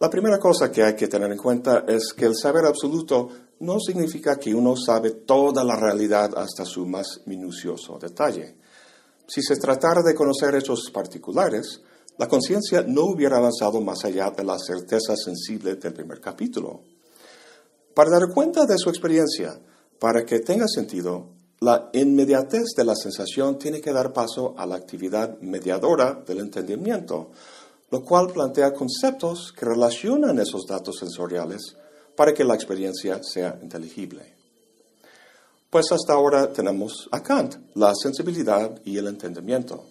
La 0.00 0.08
primera 0.08 0.38
cosa 0.38 0.70
que 0.70 0.84
hay 0.84 0.94
que 0.94 1.08
tener 1.08 1.30
en 1.32 1.38
cuenta 1.38 1.84
es 1.88 2.12
que 2.12 2.26
el 2.26 2.36
saber 2.36 2.64
absoluto 2.64 3.28
no 3.60 3.80
significa 3.80 4.38
que 4.38 4.54
uno 4.54 4.76
sabe 4.76 5.10
toda 5.10 5.64
la 5.64 5.74
realidad 5.74 6.30
hasta 6.36 6.64
su 6.64 6.86
más 6.86 7.22
minucioso 7.26 7.98
detalle. 7.98 8.54
Si 9.26 9.42
se 9.42 9.56
tratara 9.56 10.02
de 10.02 10.14
conocer 10.14 10.54
hechos 10.54 10.90
particulares, 10.92 11.82
la 12.16 12.28
conciencia 12.28 12.84
no 12.86 13.06
hubiera 13.06 13.38
avanzado 13.38 13.80
más 13.80 14.04
allá 14.04 14.30
de 14.30 14.44
la 14.44 14.56
certeza 14.58 15.16
sensible 15.16 15.74
del 15.74 15.92
primer 15.92 16.20
capítulo. 16.20 16.82
Para 17.92 18.10
dar 18.10 18.32
cuenta 18.32 18.66
de 18.66 18.78
su 18.78 18.90
experiencia, 18.90 19.60
para 19.98 20.24
que 20.24 20.38
tenga 20.38 20.68
sentido, 20.68 21.30
la 21.60 21.90
inmediatez 21.92 22.66
de 22.76 22.84
la 22.84 22.94
sensación 22.94 23.58
tiene 23.58 23.80
que 23.80 23.92
dar 23.92 24.12
paso 24.12 24.54
a 24.56 24.64
la 24.64 24.76
actividad 24.76 25.40
mediadora 25.40 26.22
del 26.24 26.38
entendimiento, 26.38 27.32
lo 27.90 28.04
cual 28.04 28.28
plantea 28.32 28.74
conceptos 28.74 29.52
que 29.52 29.64
relacionan 29.64 30.38
esos 30.38 30.66
datos 30.66 30.98
sensoriales 30.98 31.76
para 32.16 32.34
que 32.34 32.44
la 32.44 32.54
experiencia 32.54 33.20
sea 33.22 33.58
inteligible. 33.62 34.34
Pues 35.70 35.92
hasta 35.92 36.14
ahora 36.14 36.52
tenemos 36.52 37.08
a 37.12 37.22
Kant, 37.22 37.56
la 37.74 37.94
sensibilidad 37.94 38.80
y 38.84 38.96
el 38.98 39.06
entendimiento. 39.06 39.84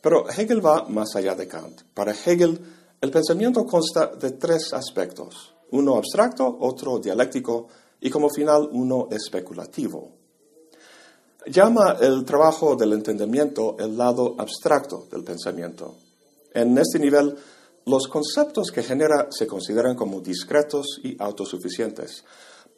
Pero 0.00 0.28
Hegel 0.30 0.64
va 0.64 0.88
más 0.88 1.16
allá 1.16 1.34
de 1.34 1.48
Kant. 1.48 1.82
Para 1.94 2.12
Hegel, 2.12 2.60
el 3.00 3.10
pensamiento 3.10 3.66
consta 3.66 4.06
de 4.06 4.32
tres 4.32 4.72
aspectos, 4.72 5.54
uno 5.70 5.96
abstracto, 5.96 6.58
otro 6.60 6.98
dialéctico 6.98 7.68
y 8.00 8.10
como 8.10 8.30
final 8.30 8.68
uno 8.72 9.08
especulativo. 9.10 10.12
Llama 11.46 11.96
el 12.00 12.24
trabajo 12.24 12.76
del 12.76 12.92
entendimiento 12.92 13.76
el 13.78 13.96
lado 13.96 14.36
abstracto 14.38 15.06
del 15.10 15.24
pensamiento. 15.24 15.96
En 16.58 16.76
este 16.76 16.98
nivel, 16.98 17.36
los 17.86 18.08
conceptos 18.08 18.72
que 18.72 18.82
genera 18.82 19.28
se 19.30 19.46
consideran 19.46 19.94
como 19.94 20.20
discretos 20.20 20.98
y 21.04 21.16
autosuficientes, 21.22 22.24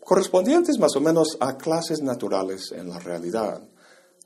correspondientes 0.05 0.79
más 0.79 0.95
o 0.97 1.01
menos 1.01 1.39
a 1.41 1.57
clases 1.57 2.03
naturales 2.03 2.73
en 2.73 2.91
la 2.91 2.99
realidad. 2.99 3.63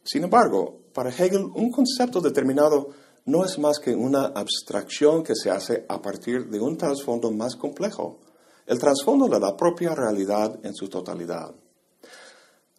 Sin 0.03 0.25
embargo, 0.25 0.81
para 0.93 1.11
Hegel, 1.11 1.45
un 1.55 1.71
concepto 1.71 2.21
determinado 2.21 2.89
no 3.27 3.45
es 3.45 3.57
más 3.61 3.79
que 3.79 3.95
una 3.95 4.25
abstracción 4.25 5.23
que 5.23 5.37
se 5.37 5.51
hace 5.51 5.87
a 5.89 6.03
partir 6.03 6.51
de 6.51 6.59
un 6.59 6.77
trasfondo 6.77 7.31
más 7.31 7.55
complejo, 7.55 8.19
el 8.67 8.81
trasfondo 8.81 9.29
de 9.29 9.39
la 9.39 9.57
propia 9.57 9.95
realidad 9.95 10.59
en 10.65 10.75
su 10.75 10.89
totalidad. 10.89 11.55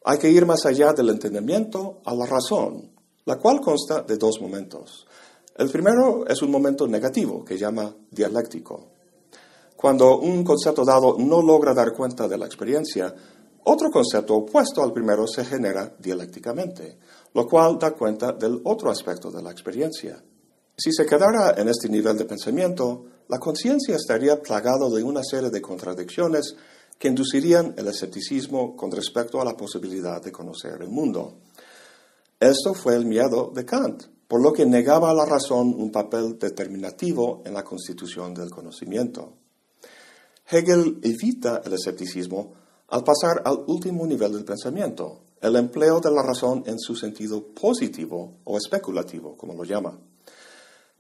Hay 0.03 0.17
que 0.17 0.29
ir 0.29 0.46
más 0.46 0.65
allá 0.65 0.91
del 0.91 1.10
entendimiento 1.10 2.01
a 2.03 2.13
la 2.13 2.25
razón, 2.25 2.91
la 3.24 3.38
cual 3.38 3.62
consta 3.62 4.01
de 4.01 4.17
dos 4.17 4.41
momentos. 4.41 5.08
El 5.56 5.70
primero 5.70 6.28
es 6.28 6.42
un 6.42 6.52
momento 6.52 6.86
negativo 6.86 7.46
que 7.46 7.58
llama 7.58 7.96
dialéctico. 8.12 8.88
Cuando 9.78 10.20
un 10.20 10.44
concepto 10.44 10.84
dado 10.84 11.16
no 11.18 11.42
logra 11.42 11.74
dar 11.74 11.94
cuenta 11.94 12.28
de 12.28 12.38
la 12.38 12.46
experiencia, 12.46 13.16
otro 13.64 13.90
concepto 13.90 14.36
opuesto 14.36 14.84
al 14.84 14.92
primero 14.92 15.26
se 15.28 15.46
genera 15.46 15.96
dialécticamente, 15.98 16.98
lo 17.34 17.48
cual 17.48 17.80
da 17.80 17.92
cuenta 17.92 18.34
del 18.34 18.60
otro 18.66 18.92
aspecto 18.92 19.32
de 19.32 19.42
la 19.42 19.52
experiencia. 19.52 20.22
Si 20.78 20.92
se 20.92 21.06
quedara 21.06 21.54
en 21.58 21.70
este 21.70 21.88
nivel 21.88 22.18
de 22.18 22.26
pensamiento, 22.26 23.06
la 23.30 23.40
conciencia 23.40 23.96
estaría 23.96 24.42
plagada 24.42 24.90
de 24.90 25.04
una 25.04 25.24
serie 25.24 25.50
de 25.50 25.62
contradicciones 25.62 26.56
que 27.00 27.08
inducirían 27.08 27.74
el 27.78 27.88
escepticismo 27.88 28.76
con 28.76 28.92
respecto 28.92 29.40
a 29.40 29.46
la 29.46 29.56
posibilidad 29.56 30.22
de 30.22 30.34
conocer 30.34 30.82
el 30.82 30.90
mundo. 30.90 31.38
Esto 32.40 32.74
fue 32.74 32.96
el 32.96 33.06
miedo 33.06 33.52
de 33.56 33.64
Kant, 33.64 34.14
por 34.27 34.41
lo 34.41 34.53
que 34.53 34.65
negaba 34.65 35.12
a 35.12 35.13
la 35.13 35.25
razón 35.25 35.74
un 35.77 35.91
papel 35.91 36.38
determinativo 36.39 37.44
en 37.46 37.53
la 37.53 37.63
constitución 37.63 38.34
del 38.34 38.50
conocimiento. 38.50 39.34
Hegel 40.50 41.00
evita 41.01 41.62
el 41.65 41.74
escepticismo 41.74 42.53
al 42.89 43.03
pasar 43.03 43.41
al 43.46 43.63
último 43.67 44.05
nivel 44.05 44.34
del 44.34 44.46
pensamiento, 44.46 45.22
el 45.41 45.55
empleo 45.55 46.00
de 46.00 46.12
la 46.12 46.22
razón 46.22 46.63
en 46.65 46.79
su 46.79 46.96
sentido 46.96 47.48
positivo 47.48 48.38
o 48.44 48.58
especulativo, 48.58 49.36
como 49.38 49.53
lo 49.53 49.63
llama. 49.63 50.00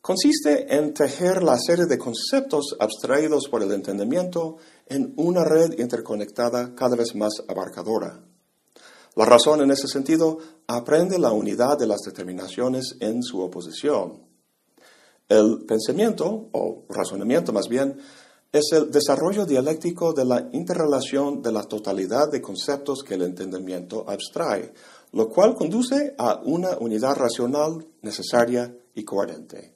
Consiste 0.01 0.75
en 0.75 0.93
tejer 0.93 1.41
la 1.41 1.57
serie 1.57 1.85
de 1.85 1.97
conceptos 1.97 2.75
abstraídos 2.79 3.47
por 3.49 3.63
el 3.63 3.71
entendimiento 3.71 4.57
en 4.87 5.13
una 5.17 5.43
red 5.43 5.79
interconectada 5.79 6.75
cada 6.75 6.95
vez 6.95 7.15
más 7.15 7.33
abarcadora. 7.47 8.23
La 9.15 9.25
razón 9.25 9.61
en 9.61 9.71
ese 9.71 9.87
sentido 9.87 10.37
aprende 10.67 11.17
la 11.17 11.31
unidad 11.31 11.77
de 11.77 11.87
las 11.87 12.01
determinaciones 12.01 12.97
en 12.99 13.23
su 13.23 13.41
oposición. 13.41 14.23
El 15.29 15.65
pensamiento, 15.65 16.49
o 16.51 16.83
razonamiento 16.89 17.53
más 17.53 17.67
bien, 17.67 17.97
es 18.51 18.71
el 18.73 18.91
desarrollo 18.91 19.45
dialéctico 19.45 20.13
de 20.13 20.25
la 20.25 20.49
interrelación 20.51 21.41
de 21.41 21.51
la 21.51 21.63
totalidad 21.63 22.29
de 22.31 22.41
conceptos 22.41 23.03
que 23.03 23.15
el 23.15 23.23
entendimiento 23.23 24.05
abstrae, 24.07 24.73
lo 25.13 25.29
cual 25.29 25.55
conduce 25.55 26.13
a 26.17 26.41
una 26.43 26.77
unidad 26.77 27.15
racional 27.15 27.85
necesaria 28.01 28.73
y 28.93 29.03
coherente. 29.03 29.73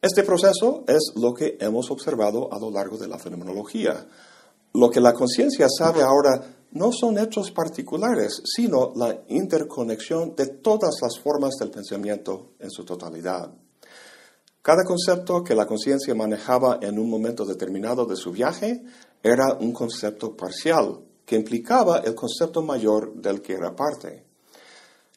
Este 0.00 0.22
proceso 0.22 0.84
es 0.86 1.12
lo 1.16 1.34
que 1.34 1.58
hemos 1.60 1.90
observado 1.90 2.52
a 2.52 2.60
lo 2.60 2.70
largo 2.70 2.96
de 2.96 3.08
la 3.08 3.18
fenomenología. 3.18 4.06
Lo 4.74 4.90
que 4.90 5.00
la 5.00 5.12
conciencia 5.12 5.66
sabe 5.68 6.02
ahora 6.02 6.55
no 6.72 6.90
son 6.92 7.18
hechos 7.18 7.50
particulares, 7.50 8.42
sino 8.44 8.92
la 8.94 9.22
interconexión 9.28 10.34
de 10.36 10.46
todas 10.46 10.96
las 11.00 11.18
formas 11.18 11.54
del 11.58 11.70
pensamiento 11.70 12.52
en 12.58 12.70
su 12.70 12.84
totalidad. 12.84 13.52
Cada 14.62 14.84
concepto 14.84 15.44
que 15.44 15.54
la 15.54 15.66
conciencia 15.66 16.14
manejaba 16.14 16.80
en 16.82 16.98
un 16.98 17.08
momento 17.08 17.44
determinado 17.44 18.04
de 18.04 18.16
su 18.16 18.32
viaje 18.32 18.84
era 19.22 19.54
un 19.60 19.72
concepto 19.72 20.36
parcial, 20.36 21.00
que 21.24 21.36
implicaba 21.36 21.98
el 21.98 22.14
concepto 22.14 22.62
mayor 22.62 23.14
del 23.14 23.42
que 23.42 23.52
era 23.54 23.74
parte. 23.74 24.24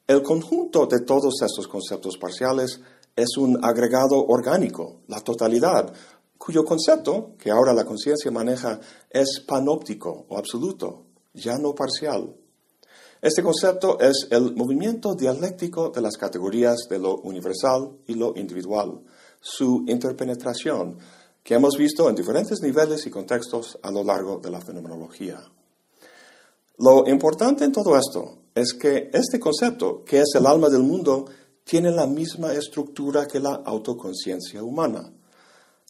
El 0.08 0.24
conjunto 0.24 0.88
de 0.88 1.02
todos 1.02 1.42
estos 1.42 1.68
conceptos 1.68 2.18
parciales 2.18 2.80
es 3.16 3.38
un 3.38 3.64
agregado 3.64 4.26
orgánico, 4.26 5.02
la 5.08 5.20
totalidad, 5.20 5.94
cuyo 6.38 6.64
concepto, 6.64 7.36
que 7.38 7.52
ahora 7.52 7.74
la 7.74 7.86
conciencia 7.86 8.32
maneja, 8.32 8.80
es 9.10 9.44
panóptico 9.46 10.26
o 10.30 10.38
absoluto, 10.38 11.09
ya 11.34 11.58
no 11.58 11.76
parcial. 11.76 12.36
Este 13.22 13.44
concepto 13.44 14.00
es 14.00 14.28
el 14.32 14.56
movimiento 14.56 15.14
dialéctico 15.14 15.90
de 15.90 16.02
las 16.02 16.16
categorías 16.16 16.88
de 16.90 17.00
lo 17.00 17.18
universal 17.18 17.98
y 18.08 18.14
lo 18.14 18.34
individual, 18.38 19.02
su 19.42 19.84
interpenetración, 19.88 20.98
que 21.44 21.56
hemos 21.56 21.78
visto 21.78 22.08
en 22.10 22.16
diferentes 22.16 22.62
niveles 22.62 23.06
y 23.06 23.10
contextos 23.10 23.78
a 23.82 23.92
lo 23.92 24.04
largo 24.04 24.40
de 24.40 24.50
la 24.50 24.62
fenomenología. 24.62 25.42
Lo 26.78 27.06
importante 27.10 27.66
en 27.66 27.74
todo 27.74 27.98
esto 27.98 28.44
es 28.56 28.74
que 28.74 29.10
este 29.12 29.38
concepto, 29.38 30.06
que 30.06 30.20
es 30.20 30.36
el 30.36 30.46
alma 30.46 30.70
del 30.70 30.84
mundo, 30.84 31.26
tiene 31.66 31.92
la 31.92 32.08
misma 32.08 32.54
estructura 32.54 33.28
que 33.28 33.42
la 33.42 33.62
autoconciencia 33.66 34.64
humana. 34.64 35.12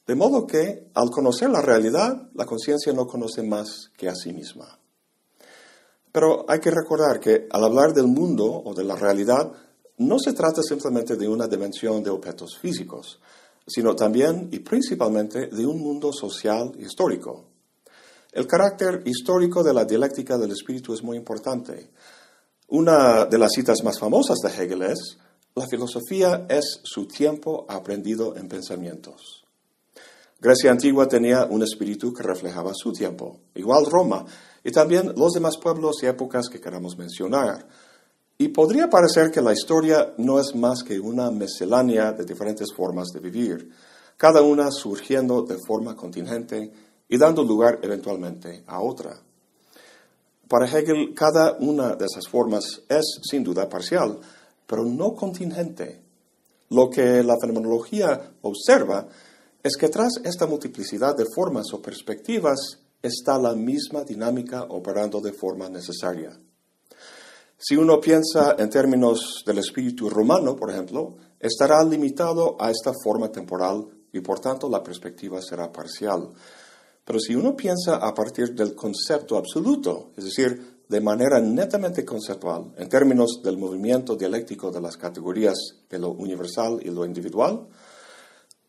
De 0.08 0.16
modo 0.16 0.48
que, 0.48 0.90
al 0.96 1.12
conocer 1.12 1.52
la 1.52 1.62
realidad, 1.62 2.30
la 2.34 2.48
conciencia 2.48 2.92
no 2.92 3.06
conoce 3.06 3.44
más 3.44 3.92
que 3.96 4.10
a 4.10 4.16
sí 4.16 4.34
misma. 4.34 4.79
Pero 6.12 6.46
hay 6.48 6.60
que 6.60 6.72
recordar 6.72 7.20
que 7.20 7.48
al 7.52 7.64
hablar 7.64 7.94
del 7.94 8.08
mundo 8.08 8.46
o 8.46 8.74
de 8.74 8.84
la 8.84 8.96
realidad, 8.96 9.52
no 9.98 10.18
se 10.18 10.34
trata 10.34 10.62
simplemente 10.64 11.16
de 11.16 11.28
una 11.28 11.48
dimensión 11.48 12.02
de 12.02 12.10
objetos 12.10 12.58
físicos, 12.58 13.20
sino 13.68 13.96
también 13.96 14.50
y 14.52 14.60
principalmente 14.60 15.48
de 15.48 15.66
un 15.66 15.80
mundo 15.80 16.12
social 16.12 16.72
y 16.78 16.86
histórico. 16.86 17.46
El 18.32 18.48
carácter 18.48 19.02
histórico 19.06 19.64
de 19.64 19.74
la 19.74 19.86
dialéctica 19.86 20.38
del 20.38 20.52
espíritu 20.52 20.94
es 20.94 21.04
muy 21.04 21.18
importante. 21.18 21.92
Una 22.70 23.26
de 23.26 23.38
las 23.38 23.52
citas 23.52 23.84
más 23.84 24.00
famosas 24.00 24.38
de 24.38 24.50
Hegel 24.50 24.84
es, 24.84 25.18
la 25.56 25.66
filosofía 25.68 26.46
es 26.48 26.80
su 26.84 27.08
tiempo 27.08 27.66
aprendido 27.68 28.36
en 28.38 28.48
pensamientos. 28.48 29.44
Grecia 30.40 30.72
antigua 30.72 31.08
tenía 31.08 31.46
un 31.46 31.64
espíritu 31.64 32.14
que 32.14 32.24
reflejaba 32.24 32.72
su 32.74 32.94
tiempo, 32.94 33.42
igual 33.56 33.86
Roma, 33.88 34.26
y 34.64 34.72
también 34.72 35.14
los 35.16 35.34
demás 35.34 35.58
pueblos 35.58 36.04
y 36.04 36.08
épocas 36.08 36.50
que 36.50 36.60
queramos 36.60 36.98
mencionar. 36.98 37.66
Y 38.38 38.50
podría 38.50 38.90
parecer 38.90 39.32
que 39.32 39.42
la 39.42 39.54
historia 39.54 40.14
no 40.18 40.40
es 40.40 40.56
más 40.56 40.84
que 40.84 41.00
una 41.00 41.30
miscelánea 41.30 42.14
de 42.14 42.26
diferentes 42.26 42.74
formas 42.74 43.10
de 43.10 43.20
vivir, 43.20 43.70
cada 44.18 44.42
una 44.42 44.72
surgiendo 44.72 45.44
de 45.44 45.58
forma 45.66 45.96
contingente 45.96 46.72
y 47.08 47.18
dando 47.18 47.44
lugar 47.44 47.80
eventualmente 47.82 48.64
a 48.68 48.82
otra. 48.82 49.20
Para 50.48 50.66
Hegel, 50.66 51.14
cada 51.14 51.58
una 51.60 51.96
de 51.96 52.06
esas 52.06 52.28
formas 52.28 52.82
es 52.90 53.20
sin 53.30 53.44
duda 53.44 53.70
parcial, 53.70 54.20
pero 54.66 54.84
no 54.84 55.14
contingente. 55.14 56.02
Lo 56.70 56.90
que 56.90 57.24
la 57.24 57.36
fenomenología 57.40 58.32
observa 58.42 59.08
es 59.62 59.76
que 59.76 59.90
tras 59.90 60.14
esta 60.24 60.48
multiplicidad 60.48 61.16
de 61.16 61.26
formas 61.36 61.68
o 61.74 61.82
perspectivas 61.82 62.80
está 63.02 63.38
la 63.38 63.54
misma 63.56 64.04
dinámica 64.04 64.64
operando 64.64 65.22
de 65.22 65.34
forma 65.34 65.70
necesaria. 65.70 66.38
Si 67.58 67.76
uno 67.76 68.00
piensa 68.00 68.56
en 68.58 68.70
términos 68.70 69.44
del 69.46 69.58
espíritu 69.58 70.10
romano, 70.10 70.56
por 70.56 70.72
ejemplo, 70.72 71.18
estará 71.40 71.84
limitado 71.84 72.56
a 72.60 72.72
esta 72.72 72.94
forma 73.04 73.32
temporal 73.32 73.88
y 74.14 74.22
por 74.22 74.40
tanto 74.40 74.70
la 74.70 74.82
perspectiva 74.82 75.42
será 75.42 75.72
parcial. 75.72 76.32
Pero 77.04 77.20
si 77.20 77.36
uno 77.36 77.56
piensa 77.56 77.96
a 77.96 78.14
partir 78.14 78.54
del 78.54 78.76
concepto 78.76 79.38
absoluto, 79.38 80.12
es 80.16 80.26
decir, 80.26 80.80
de 80.88 81.02
manera 81.02 81.40
netamente 81.40 82.04
conceptual, 82.04 82.74
en 82.78 82.90
términos 82.90 83.42
del 83.44 83.58
movimiento 83.58 84.16
dialéctico 84.16 84.72
de 84.72 84.82
las 84.82 84.98
categorías 84.98 85.58
de 85.90 86.00
lo 86.00 86.12
universal 86.12 86.80
y 86.82 86.90
lo 86.90 87.06
individual, 87.06 87.68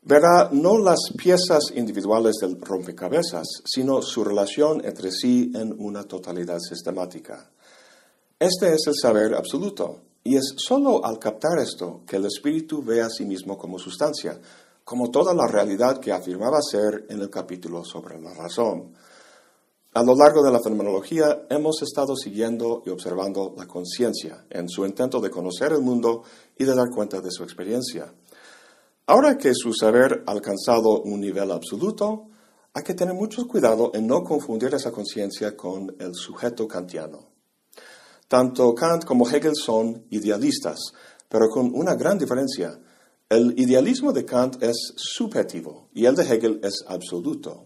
verá 0.02 0.48
no 0.52 0.78
las 0.78 0.98
piezas 1.16 1.72
individuales 1.74 2.36
del 2.40 2.60
rompecabezas, 2.60 3.46
sino 3.64 4.02
su 4.02 4.24
relación 4.24 4.84
entre 4.84 5.10
sí 5.10 5.52
en 5.54 5.74
una 5.78 6.04
totalidad 6.04 6.58
sistemática. 6.58 7.50
Este 8.38 8.72
es 8.72 8.86
el 8.86 8.94
saber 8.94 9.34
absoluto, 9.34 10.00
y 10.24 10.36
es 10.36 10.54
sólo 10.56 11.04
al 11.04 11.18
captar 11.18 11.58
esto 11.58 12.02
que 12.06 12.16
el 12.16 12.26
espíritu 12.26 12.82
ve 12.82 13.02
a 13.02 13.10
sí 13.10 13.24
mismo 13.24 13.56
como 13.56 13.78
sustancia, 13.78 14.38
como 14.84 15.10
toda 15.10 15.34
la 15.34 15.46
realidad 15.46 15.98
que 15.98 16.12
afirmaba 16.12 16.60
ser 16.62 17.06
en 17.08 17.20
el 17.20 17.30
capítulo 17.30 17.84
sobre 17.84 18.20
la 18.20 18.34
razón. 18.34 18.94
A 19.92 20.02
lo 20.02 20.14
largo 20.14 20.42
de 20.42 20.52
la 20.52 20.60
fenomenología 20.62 21.46
hemos 21.50 21.82
estado 21.82 22.14
siguiendo 22.16 22.82
y 22.86 22.90
observando 22.90 23.54
la 23.56 23.66
conciencia 23.66 24.44
en 24.48 24.68
su 24.68 24.86
intento 24.86 25.20
de 25.20 25.30
conocer 25.30 25.72
el 25.72 25.80
mundo 25.80 26.22
y 26.56 26.64
de 26.64 26.74
dar 26.74 26.88
cuenta 26.94 27.20
de 27.20 27.30
su 27.30 27.42
experiencia. 27.42 28.12
Ahora 29.11 29.37
que 29.37 29.51
su 29.57 29.75
saber 29.75 30.23
ha 30.25 30.31
alcanzado 30.31 31.03
un 31.03 31.18
nivel 31.18 31.51
absoluto, 31.51 32.29
hay 32.73 32.85
que 32.85 32.94
tener 32.94 33.12
mucho 33.12 33.49
cuidado 33.49 33.90
en 33.92 34.07
no 34.07 34.23
confundir 34.23 34.73
esa 34.73 34.92
conciencia 34.92 35.57
con 35.57 35.96
el 35.99 36.14
sujeto 36.14 36.68
kantiano. 36.68 37.27
Tanto 38.29 38.73
Kant 38.73 39.05
como 39.05 39.29
Hegel 39.29 39.57
son 39.57 40.07
idealistas, 40.11 40.79
pero 41.29 41.49
con 41.49 41.73
una 41.75 41.96
gran 41.96 42.18
diferencia. 42.18 42.79
El 43.29 43.59
idealismo 43.59 44.12
de 44.12 44.25
Kant 44.25 44.62
es 44.62 44.92
subjetivo 44.94 45.88
y 45.92 46.07
el 46.07 46.14
de 46.14 46.23
Hegel 46.23 46.61
es 46.62 46.85
absoluto. 46.87 47.64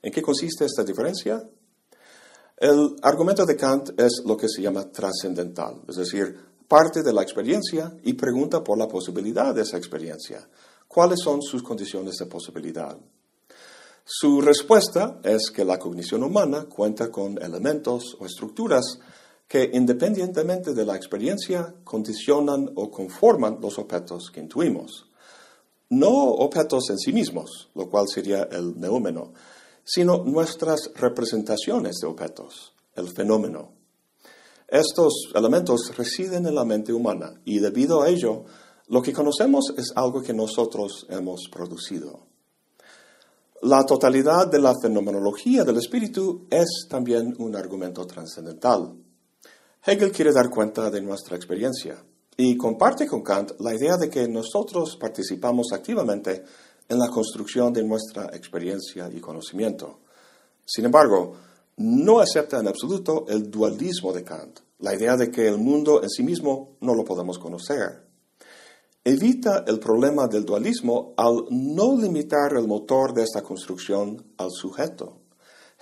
¿En 0.00 0.12
qué 0.12 0.22
consiste 0.22 0.64
esta 0.64 0.84
diferencia? 0.84 1.42
El 2.56 2.94
argumento 3.02 3.44
de 3.44 3.56
Kant 3.56 4.00
es 4.00 4.22
lo 4.24 4.36
que 4.36 4.48
se 4.48 4.62
llama 4.62 4.88
trascendental, 4.92 5.82
es 5.88 5.96
decir, 5.96 6.36
parte 6.68 7.02
de 7.02 7.12
la 7.12 7.22
experiencia 7.22 7.96
y 8.04 8.12
pregunta 8.12 8.62
por 8.62 8.78
la 8.78 8.86
posibilidad 8.86 9.54
de 9.54 9.62
esa 9.62 9.78
experiencia. 9.78 10.46
¿Cuáles 10.88 11.20
son 11.20 11.42
sus 11.42 11.62
condiciones 11.62 12.16
de 12.16 12.26
posibilidad? 12.26 12.96
Su 14.04 14.40
respuesta 14.40 15.20
es 15.22 15.50
que 15.50 15.66
la 15.66 15.78
cognición 15.78 16.22
humana 16.22 16.64
cuenta 16.64 17.10
con 17.10 17.40
elementos 17.42 18.16
o 18.18 18.24
estructuras 18.24 18.98
que 19.46 19.70
independientemente 19.74 20.72
de 20.72 20.86
la 20.86 20.96
experiencia 20.96 21.74
condicionan 21.84 22.70
o 22.74 22.90
conforman 22.90 23.58
los 23.60 23.78
objetos 23.78 24.30
que 24.32 24.40
intuimos. 24.40 25.06
No 25.90 26.08
objetos 26.08 26.88
en 26.88 26.98
sí 26.98 27.12
mismos, 27.12 27.68
lo 27.74 27.90
cual 27.90 28.06
sería 28.08 28.44
el 28.44 28.80
neómeno, 28.80 29.34
sino 29.84 30.24
nuestras 30.24 30.90
representaciones 30.94 31.96
de 32.00 32.08
objetos, 32.08 32.72
el 32.94 33.08
fenómeno. 33.08 33.72
Estos 34.68 35.30
elementos 35.34 35.96
residen 35.96 36.46
en 36.46 36.54
la 36.54 36.64
mente 36.64 36.92
humana 36.92 37.40
y 37.46 37.58
debido 37.58 38.02
a 38.02 38.10
ello, 38.10 38.44
lo 38.88 39.02
que 39.02 39.12
conocemos 39.12 39.74
es 39.76 39.92
algo 39.94 40.22
que 40.22 40.32
nosotros 40.32 41.06
hemos 41.10 41.48
producido. 41.52 42.26
La 43.62 43.84
totalidad 43.84 44.46
de 44.50 44.60
la 44.60 44.72
fenomenología 44.80 45.64
del 45.64 45.76
espíritu 45.76 46.46
es 46.48 46.86
también 46.88 47.34
un 47.38 47.56
argumento 47.56 48.06
trascendental. 48.06 48.94
Hegel 49.84 50.12
quiere 50.12 50.32
dar 50.32 50.48
cuenta 50.48 50.90
de 50.90 51.02
nuestra 51.02 51.36
experiencia 51.36 52.02
y 52.36 52.56
comparte 52.56 53.06
con 53.06 53.22
Kant 53.22 53.52
la 53.58 53.74
idea 53.74 53.96
de 53.96 54.08
que 54.08 54.28
nosotros 54.28 54.96
participamos 54.96 55.72
activamente 55.72 56.44
en 56.88 56.98
la 56.98 57.08
construcción 57.08 57.72
de 57.72 57.82
nuestra 57.82 58.26
experiencia 58.26 59.10
y 59.12 59.20
conocimiento. 59.20 59.98
Sin 60.64 60.84
embargo, 60.84 61.34
no 61.76 62.20
acepta 62.20 62.60
en 62.60 62.68
absoluto 62.68 63.26
el 63.28 63.50
dualismo 63.50 64.12
de 64.12 64.24
Kant, 64.24 64.60
la 64.78 64.94
idea 64.94 65.16
de 65.16 65.30
que 65.30 65.46
el 65.46 65.58
mundo 65.58 66.02
en 66.02 66.08
sí 66.08 66.22
mismo 66.22 66.76
no 66.80 66.94
lo 66.94 67.04
podemos 67.04 67.38
conocer. 67.38 68.07
Evita 69.08 69.64
el 69.66 69.78
problema 69.78 70.26
del 70.26 70.44
dualismo 70.44 71.14
al 71.16 71.46
no 71.48 71.96
limitar 71.96 72.52
el 72.52 72.68
motor 72.68 73.14
de 73.14 73.22
esta 73.22 73.40
construcción 73.40 74.22
al 74.36 74.50
sujeto. 74.50 75.22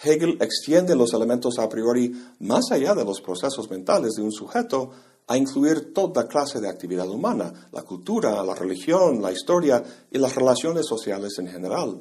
Hegel 0.01 0.39
extiende 0.41 0.95
los 0.95 1.13
elementos 1.13 1.59
a 1.59 1.69
priori 1.69 2.13
más 2.39 2.71
allá 2.71 2.95
de 2.95 3.05
los 3.05 3.21
procesos 3.21 3.69
mentales 3.69 4.13
de 4.13 4.23
un 4.23 4.31
sujeto 4.31 4.93
a 5.27 5.37
incluir 5.37 5.93
toda 5.93 6.29
clase 6.29 6.61
de 6.61 6.69
actividad 6.69 7.11
humana, 7.11 7.69
la 7.73 7.83
cultura, 7.83 8.45
la 8.45 8.55
religión, 8.55 9.21
la 9.21 9.33
historia 9.33 9.83
y 10.09 10.19
las 10.19 10.37
relaciones 10.37 10.87
sociales 10.87 11.37
en 11.41 11.49
general. 11.49 12.01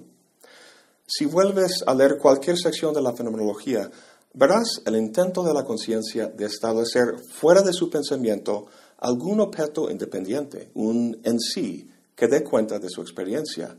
Si 1.07 1.25
vuelves 1.25 1.83
a 1.88 1.95
leer 1.95 2.19
cualquier 2.19 2.59
sección 2.59 2.93
de 2.93 3.01
la 3.01 3.13
fenomenología, 3.13 3.89
verás 4.35 4.83
el 4.85 4.95
intento 4.95 5.41
de 5.41 5.55
la 5.55 5.63
conciencia 5.63 6.27
de 6.27 6.45
establecer 6.45 7.15
fuera 7.33 7.63
de 7.63 7.73
su 7.73 7.89
pensamiento 7.89 8.67
algún 8.97 9.39
objeto 9.39 9.89
independiente, 9.89 10.71
un 10.73 11.19
en 11.23 11.39
sí, 11.39 11.89
que 12.15 12.27
dé 12.27 12.43
cuenta 12.43 12.79
de 12.79 12.89
su 12.89 13.01
experiencia. 13.01 13.77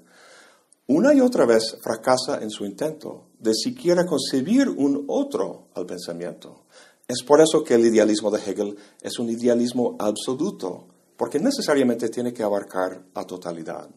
Una 0.89 1.15
y 1.15 1.21
otra 1.21 1.47
vez 1.47 1.77
fracasa 1.83 2.43
en 2.43 2.51
su 2.51 2.65
intento 2.65 3.27
de 3.39 3.55
siquiera 3.55 4.05
concebir 4.07 4.69
un 4.69 5.05
otro 5.09 5.69
al 5.75 5.87
pensamiento. 5.87 6.65
Es 7.09 7.23
por 7.23 7.41
eso 7.41 7.65
que 7.65 7.75
el 7.75 7.87
idealismo 7.87 8.31
de 8.31 8.41
Hegel 8.41 8.77
es 9.01 9.19
un 9.19 9.29
idealismo 9.31 9.97
absoluto, 9.99 10.87
porque 11.17 11.39
necesariamente 11.39 12.09
tiene 12.09 12.33
que 12.33 12.43
abarcar 12.43 13.03
la 13.15 13.25
totalidad. 13.25 13.89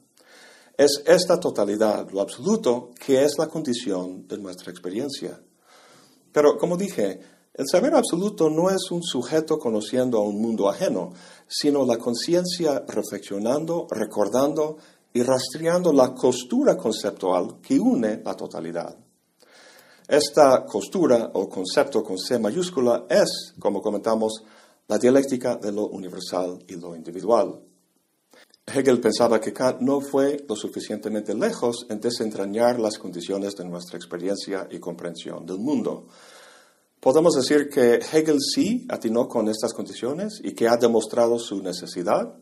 Es 0.78 1.04
esta 1.06 1.40
totalidad, 1.40 2.10
lo 2.12 2.22
absoluto, 2.22 2.92
que 3.06 3.24
es 3.24 3.34
la 3.38 3.48
condición 3.48 4.28
de 4.28 4.38
nuestra 4.38 4.72
experiencia. 4.72 5.40
Pero, 6.32 6.58
como 6.58 6.78
dije, 6.78 7.20
el 7.54 7.66
saber 7.68 7.94
absoluto 7.96 8.50
no 8.50 8.70
es 8.70 8.92
un 8.92 9.04
sujeto 9.04 9.60
conociendo 9.60 10.18
a 10.20 10.24
un 10.24 10.42
mundo 10.42 10.70
ajeno, 10.70 11.12
sino 11.48 11.86
la 11.86 11.98
conciencia 11.98 12.84
reflexionando, 12.88 13.88
recordando 13.90 14.78
y 15.14 15.24
rastreando 15.24 15.92
la 15.92 16.14
costura 16.14 16.78
conceptual 16.78 17.60
que 17.62 17.80
une 17.80 18.22
la 18.24 18.36
totalidad. 18.36 18.96
Esta 20.08 20.66
costura 20.66 21.32
o 21.34 21.48
concepto 21.50 22.04
con 22.04 22.18
C 22.18 22.40
mayúscula 22.40 23.06
es, 23.10 23.54
como 23.60 23.82
comentamos, 23.82 24.44
la 24.88 24.98
dialéctica 24.98 25.56
de 25.56 25.72
lo 25.72 25.88
universal 25.88 26.64
y 26.68 26.76
lo 26.76 26.96
individual. 26.96 27.62
Hegel 28.66 29.00
pensaba 29.00 29.40
que 29.40 29.54
Kant 29.54 29.82
no 29.82 30.02
fue 30.02 30.46
lo 30.48 30.56
suficientemente 30.56 31.34
lejos 31.34 31.86
en 31.90 32.00
desentrañar 32.00 32.80
las 32.80 32.98
condiciones 32.98 33.56
de 33.56 33.66
nuestra 33.66 33.98
experiencia 33.98 34.68
y 34.72 34.80
comprensión 34.80 35.46
del 35.46 35.60
mundo. 35.60 36.08
Podemos 37.00 37.34
decir 37.36 37.70
que 37.70 37.96
Hegel 37.96 38.40
sí 38.42 38.86
atinó 38.90 39.30
con 39.30 39.48
estas 39.48 39.74
condiciones 39.74 40.42
y 40.44 40.52
que 40.52 40.68
ha 40.68 40.76
demostrado 40.76 41.40
su 41.40 41.64
necesidad. 41.64 42.36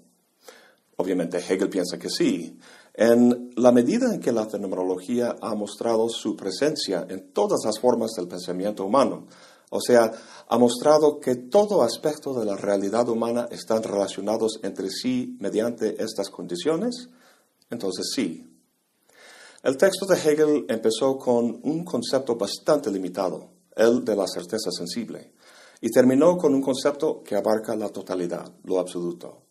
Obviamente 0.95 1.37
Hegel 1.37 1.69
piensa 1.69 1.99
que 1.99 2.09
sí, 2.09 2.57
en 2.95 3.51
la 3.55 3.71
medida 3.71 4.11
en 4.11 4.19
que 4.19 4.31
la 4.31 4.47
fenomenología 4.47 5.35
ha 5.39 5.53
mostrado 5.53 6.09
su 6.09 6.35
presencia 6.35 7.05
en 7.07 7.31
todas 7.31 7.59
las 7.63 7.79
formas 7.79 8.13
del 8.17 8.27
pensamiento 8.27 8.83
humano, 8.83 9.27
o 9.69 9.79
sea, 9.79 10.11
ha 10.47 10.57
mostrado 10.57 11.19
que 11.19 11.35
todo 11.35 11.83
aspecto 11.83 12.33
de 12.33 12.45
la 12.45 12.55
realidad 12.55 13.07
humana 13.09 13.47
están 13.51 13.83
relacionados 13.83 14.59
entre 14.63 14.89
sí 14.89 15.37
mediante 15.39 16.01
estas 16.01 16.31
condiciones, 16.31 17.09
entonces 17.69 18.09
sí. 18.15 18.47
El 19.61 19.77
texto 19.77 20.07
de 20.07 20.15
Hegel 20.15 20.65
empezó 20.67 21.17
con 21.19 21.59
un 21.61 21.83
concepto 21.83 22.35
bastante 22.35 22.89
limitado, 22.89 23.56
el 23.77 24.03
de 24.03 24.15
la 24.15 24.27
certeza 24.27 24.71
sensible, 24.71 25.31
y 25.81 25.89
terminó 25.89 26.35
con 26.37 26.53
un 26.53 26.61
concepto 26.61 27.21
que 27.23 27.35
abarca 27.35 27.75
la 27.75 27.89
totalidad, 27.89 28.51
lo 28.63 28.79
absoluto. 28.79 29.43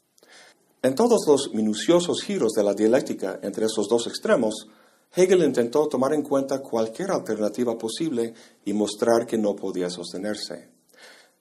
En 0.83 0.95
todos 0.95 1.27
los 1.27 1.55
minuciosos 1.55 2.23
giros 2.23 2.53
de 2.53 2.63
la 2.63 2.75
dialéctica 2.75 3.41
entre 3.43 3.67
esos 3.67 3.89
dos 3.89 4.07
extremos, 4.07 4.69
Hegel 5.15 5.45
intentó 5.45 5.89
tomar 5.89 6.13
en 6.13 6.23
cuenta 6.23 6.61
cualquier 6.61 7.11
alternativa 7.11 7.79
posible 7.79 8.35
y 8.65 8.73
mostrar 8.73 9.27
que 9.27 9.39
no 9.39 9.57
podía 9.57 9.89
sostenerse. 9.89 10.69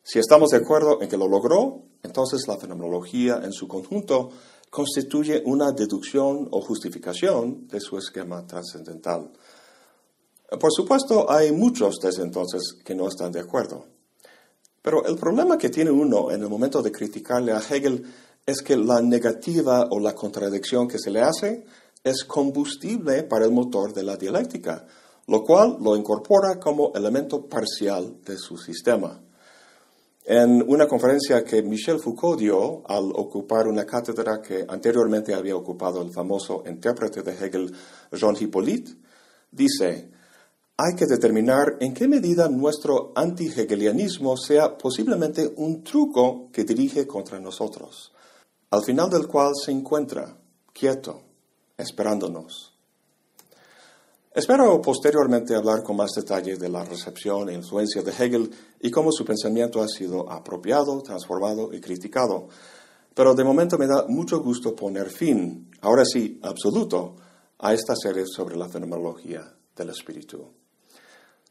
Si 0.01 0.19
estamos 0.19 0.51
de 0.51 0.57
acuerdo 0.57 1.01
en 1.01 1.09
que 1.09 1.17
lo 1.17 1.27
logró, 1.27 1.83
entonces 2.03 2.47
la 2.47 2.57
fenomenología 2.57 3.41
en 3.43 3.51
su 3.51 3.67
conjunto 3.67 4.29
constituye 4.69 5.41
una 5.45 5.71
deducción 5.71 6.47
o 6.51 6.61
justificación 6.61 7.67
de 7.67 7.79
su 7.79 7.97
esquema 7.97 8.45
trascendental. 8.45 9.31
Por 10.49 10.71
supuesto, 10.71 11.29
hay 11.29 11.51
muchos 11.51 11.99
desde 12.01 12.23
entonces 12.23 12.77
que 12.83 12.95
no 12.95 13.07
están 13.07 13.31
de 13.31 13.39
acuerdo. 13.39 13.85
Pero 14.81 15.05
el 15.05 15.15
problema 15.15 15.57
que 15.57 15.69
tiene 15.69 15.89
uno 15.89 16.31
en 16.31 16.43
el 16.43 16.49
momento 16.49 16.81
de 16.83 16.91
criticarle 16.91 17.51
a 17.51 17.59
Hegel 17.59 18.05
es 18.45 18.61
que 18.61 18.77
la 18.77 19.01
negativa 19.01 19.87
o 19.89 19.99
la 19.99 20.13
contradicción 20.13 20.87
que 20.87 20.99
se 20.99 21.09
le 21.09 21.21
hace 21.21 21.65
es 22.03 22.23
combustible 22.23 23.23
para 23.23 23.45
el 23.45 23.51
motor 23.51 23.91
de 23.93 24.03
la 24.03 24.15
dialéctica, 24.15 24.85
lo 25.25 25.43
cual 25.43 25.77
lo 25.81 25.95
incorpora 25.95 26.59
como 26.59 26.91
elemento 26.93 27.47
parcial 27.47 28.21
de 28.23 28.37
su 28.37 28.57
sistema. 28.57 29.19
En 30.23 30.63
una 30.67 30.87
conferencia 30.87 31.43
que 31.43 31.63
Michel 31.63 31.99
Foucault 31.99 32.39
dio 32.39 32.83
al 32.87 33.11
ocupar 33.15 33.67
una 33.67 33.85
cátedra 33.85 34.39
que 34.41 34.65
anteriormente 34.67 35.33
había 35.33 35.55
ocupado 35.55 36.01
el 36.03 36.11
famoso 36.11 36.63
intérprete 36.67 37.23
de 37.23 37.31
Hegel, 37.31 37.73
Jean 38.11 38.35
Hippolyte, 38.39 38.91
dice, 39.51 40.11
hay 40.77 40.93
que 40.95 41.05
determinar 41.05 41.77
en 41.79 41.93
qué 41.93 42.05
medida 42.05 42.49
nuestro 42.49 43.13
anti-hegelianismo 43.15 44.35
sea 44.35 44.77
posiblemente 44.77 45.53
un 45.55 45.83
truco 45.85 46.49
que 46.51 46.65
dirige 46.65 47.07
contra 47.07 47.39
nosotros, 47.39 48.11
al 48.71 48.83
final 48.83 49.09
del 49.09 49.25
cual 49.25 49.53
se 49.55 49.71
encuentra, 49.71 50.37
quieto, 50.73 51.21
esperándonos. 51.77 52.73
Espero 54.33 54.81
posteriormente 54.81 55.55
hablar 55.55 55.81
con 55.81 55.95
más 55.95 56.11
detalle 56.13 56.57
de 56.57 56.67
la 56.67 56.83
recepción 56.83 57.47
e 57.47 57.53
influencia 57.53 58.01
de 58.01 58.11
Hegel 58.11 58.51
y 58.81 58.91
cómo 58.91 59.13
su 59.13 59.23
pensamiento 59.23 59.81
ha 59.81 59.87
sido 59.87 60.29
apropiado, 60.29 61.01
transformado 61.01 61.73
y 61.73 61.79
criticado. 61.79 62.49
Pero 63.13 63.33
de 63.33 63.45
momento 63.45 63.77
me 63.77 63.87
da 63.87 64.05
mucho 64.09 64.41
gusto 64.41 64.75
poner 64.75 65.09
fin, 65.09 65.71
ahora 65.79 66.03
sí, 66.03 66.37
absoluto, 66.43 67.15
a 67.59 67.73
esta 67.73 67.95
serie 67.95 68.25
sobre 68.25 68.57
la 68.57 68.67
fenomenología 68.67 69.55
del 69.73 69.91
espíritu. 69.91 70.64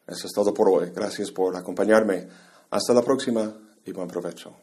Eso 0.07 0.27
es 0.27 0.33
todo 0.33 0.53
por 0.53 0.69
hoy. 0.69 0.91
Gracias 0.95 1.31
por 1.31 1.57
acompañarme. 1.57 2.29
Hasta 2.71 2.93
la 2.93 3.03
próxima 3.03 3.53
y 3.85 3.93
buen 3.93 4.09
provecho. 4.09 4.55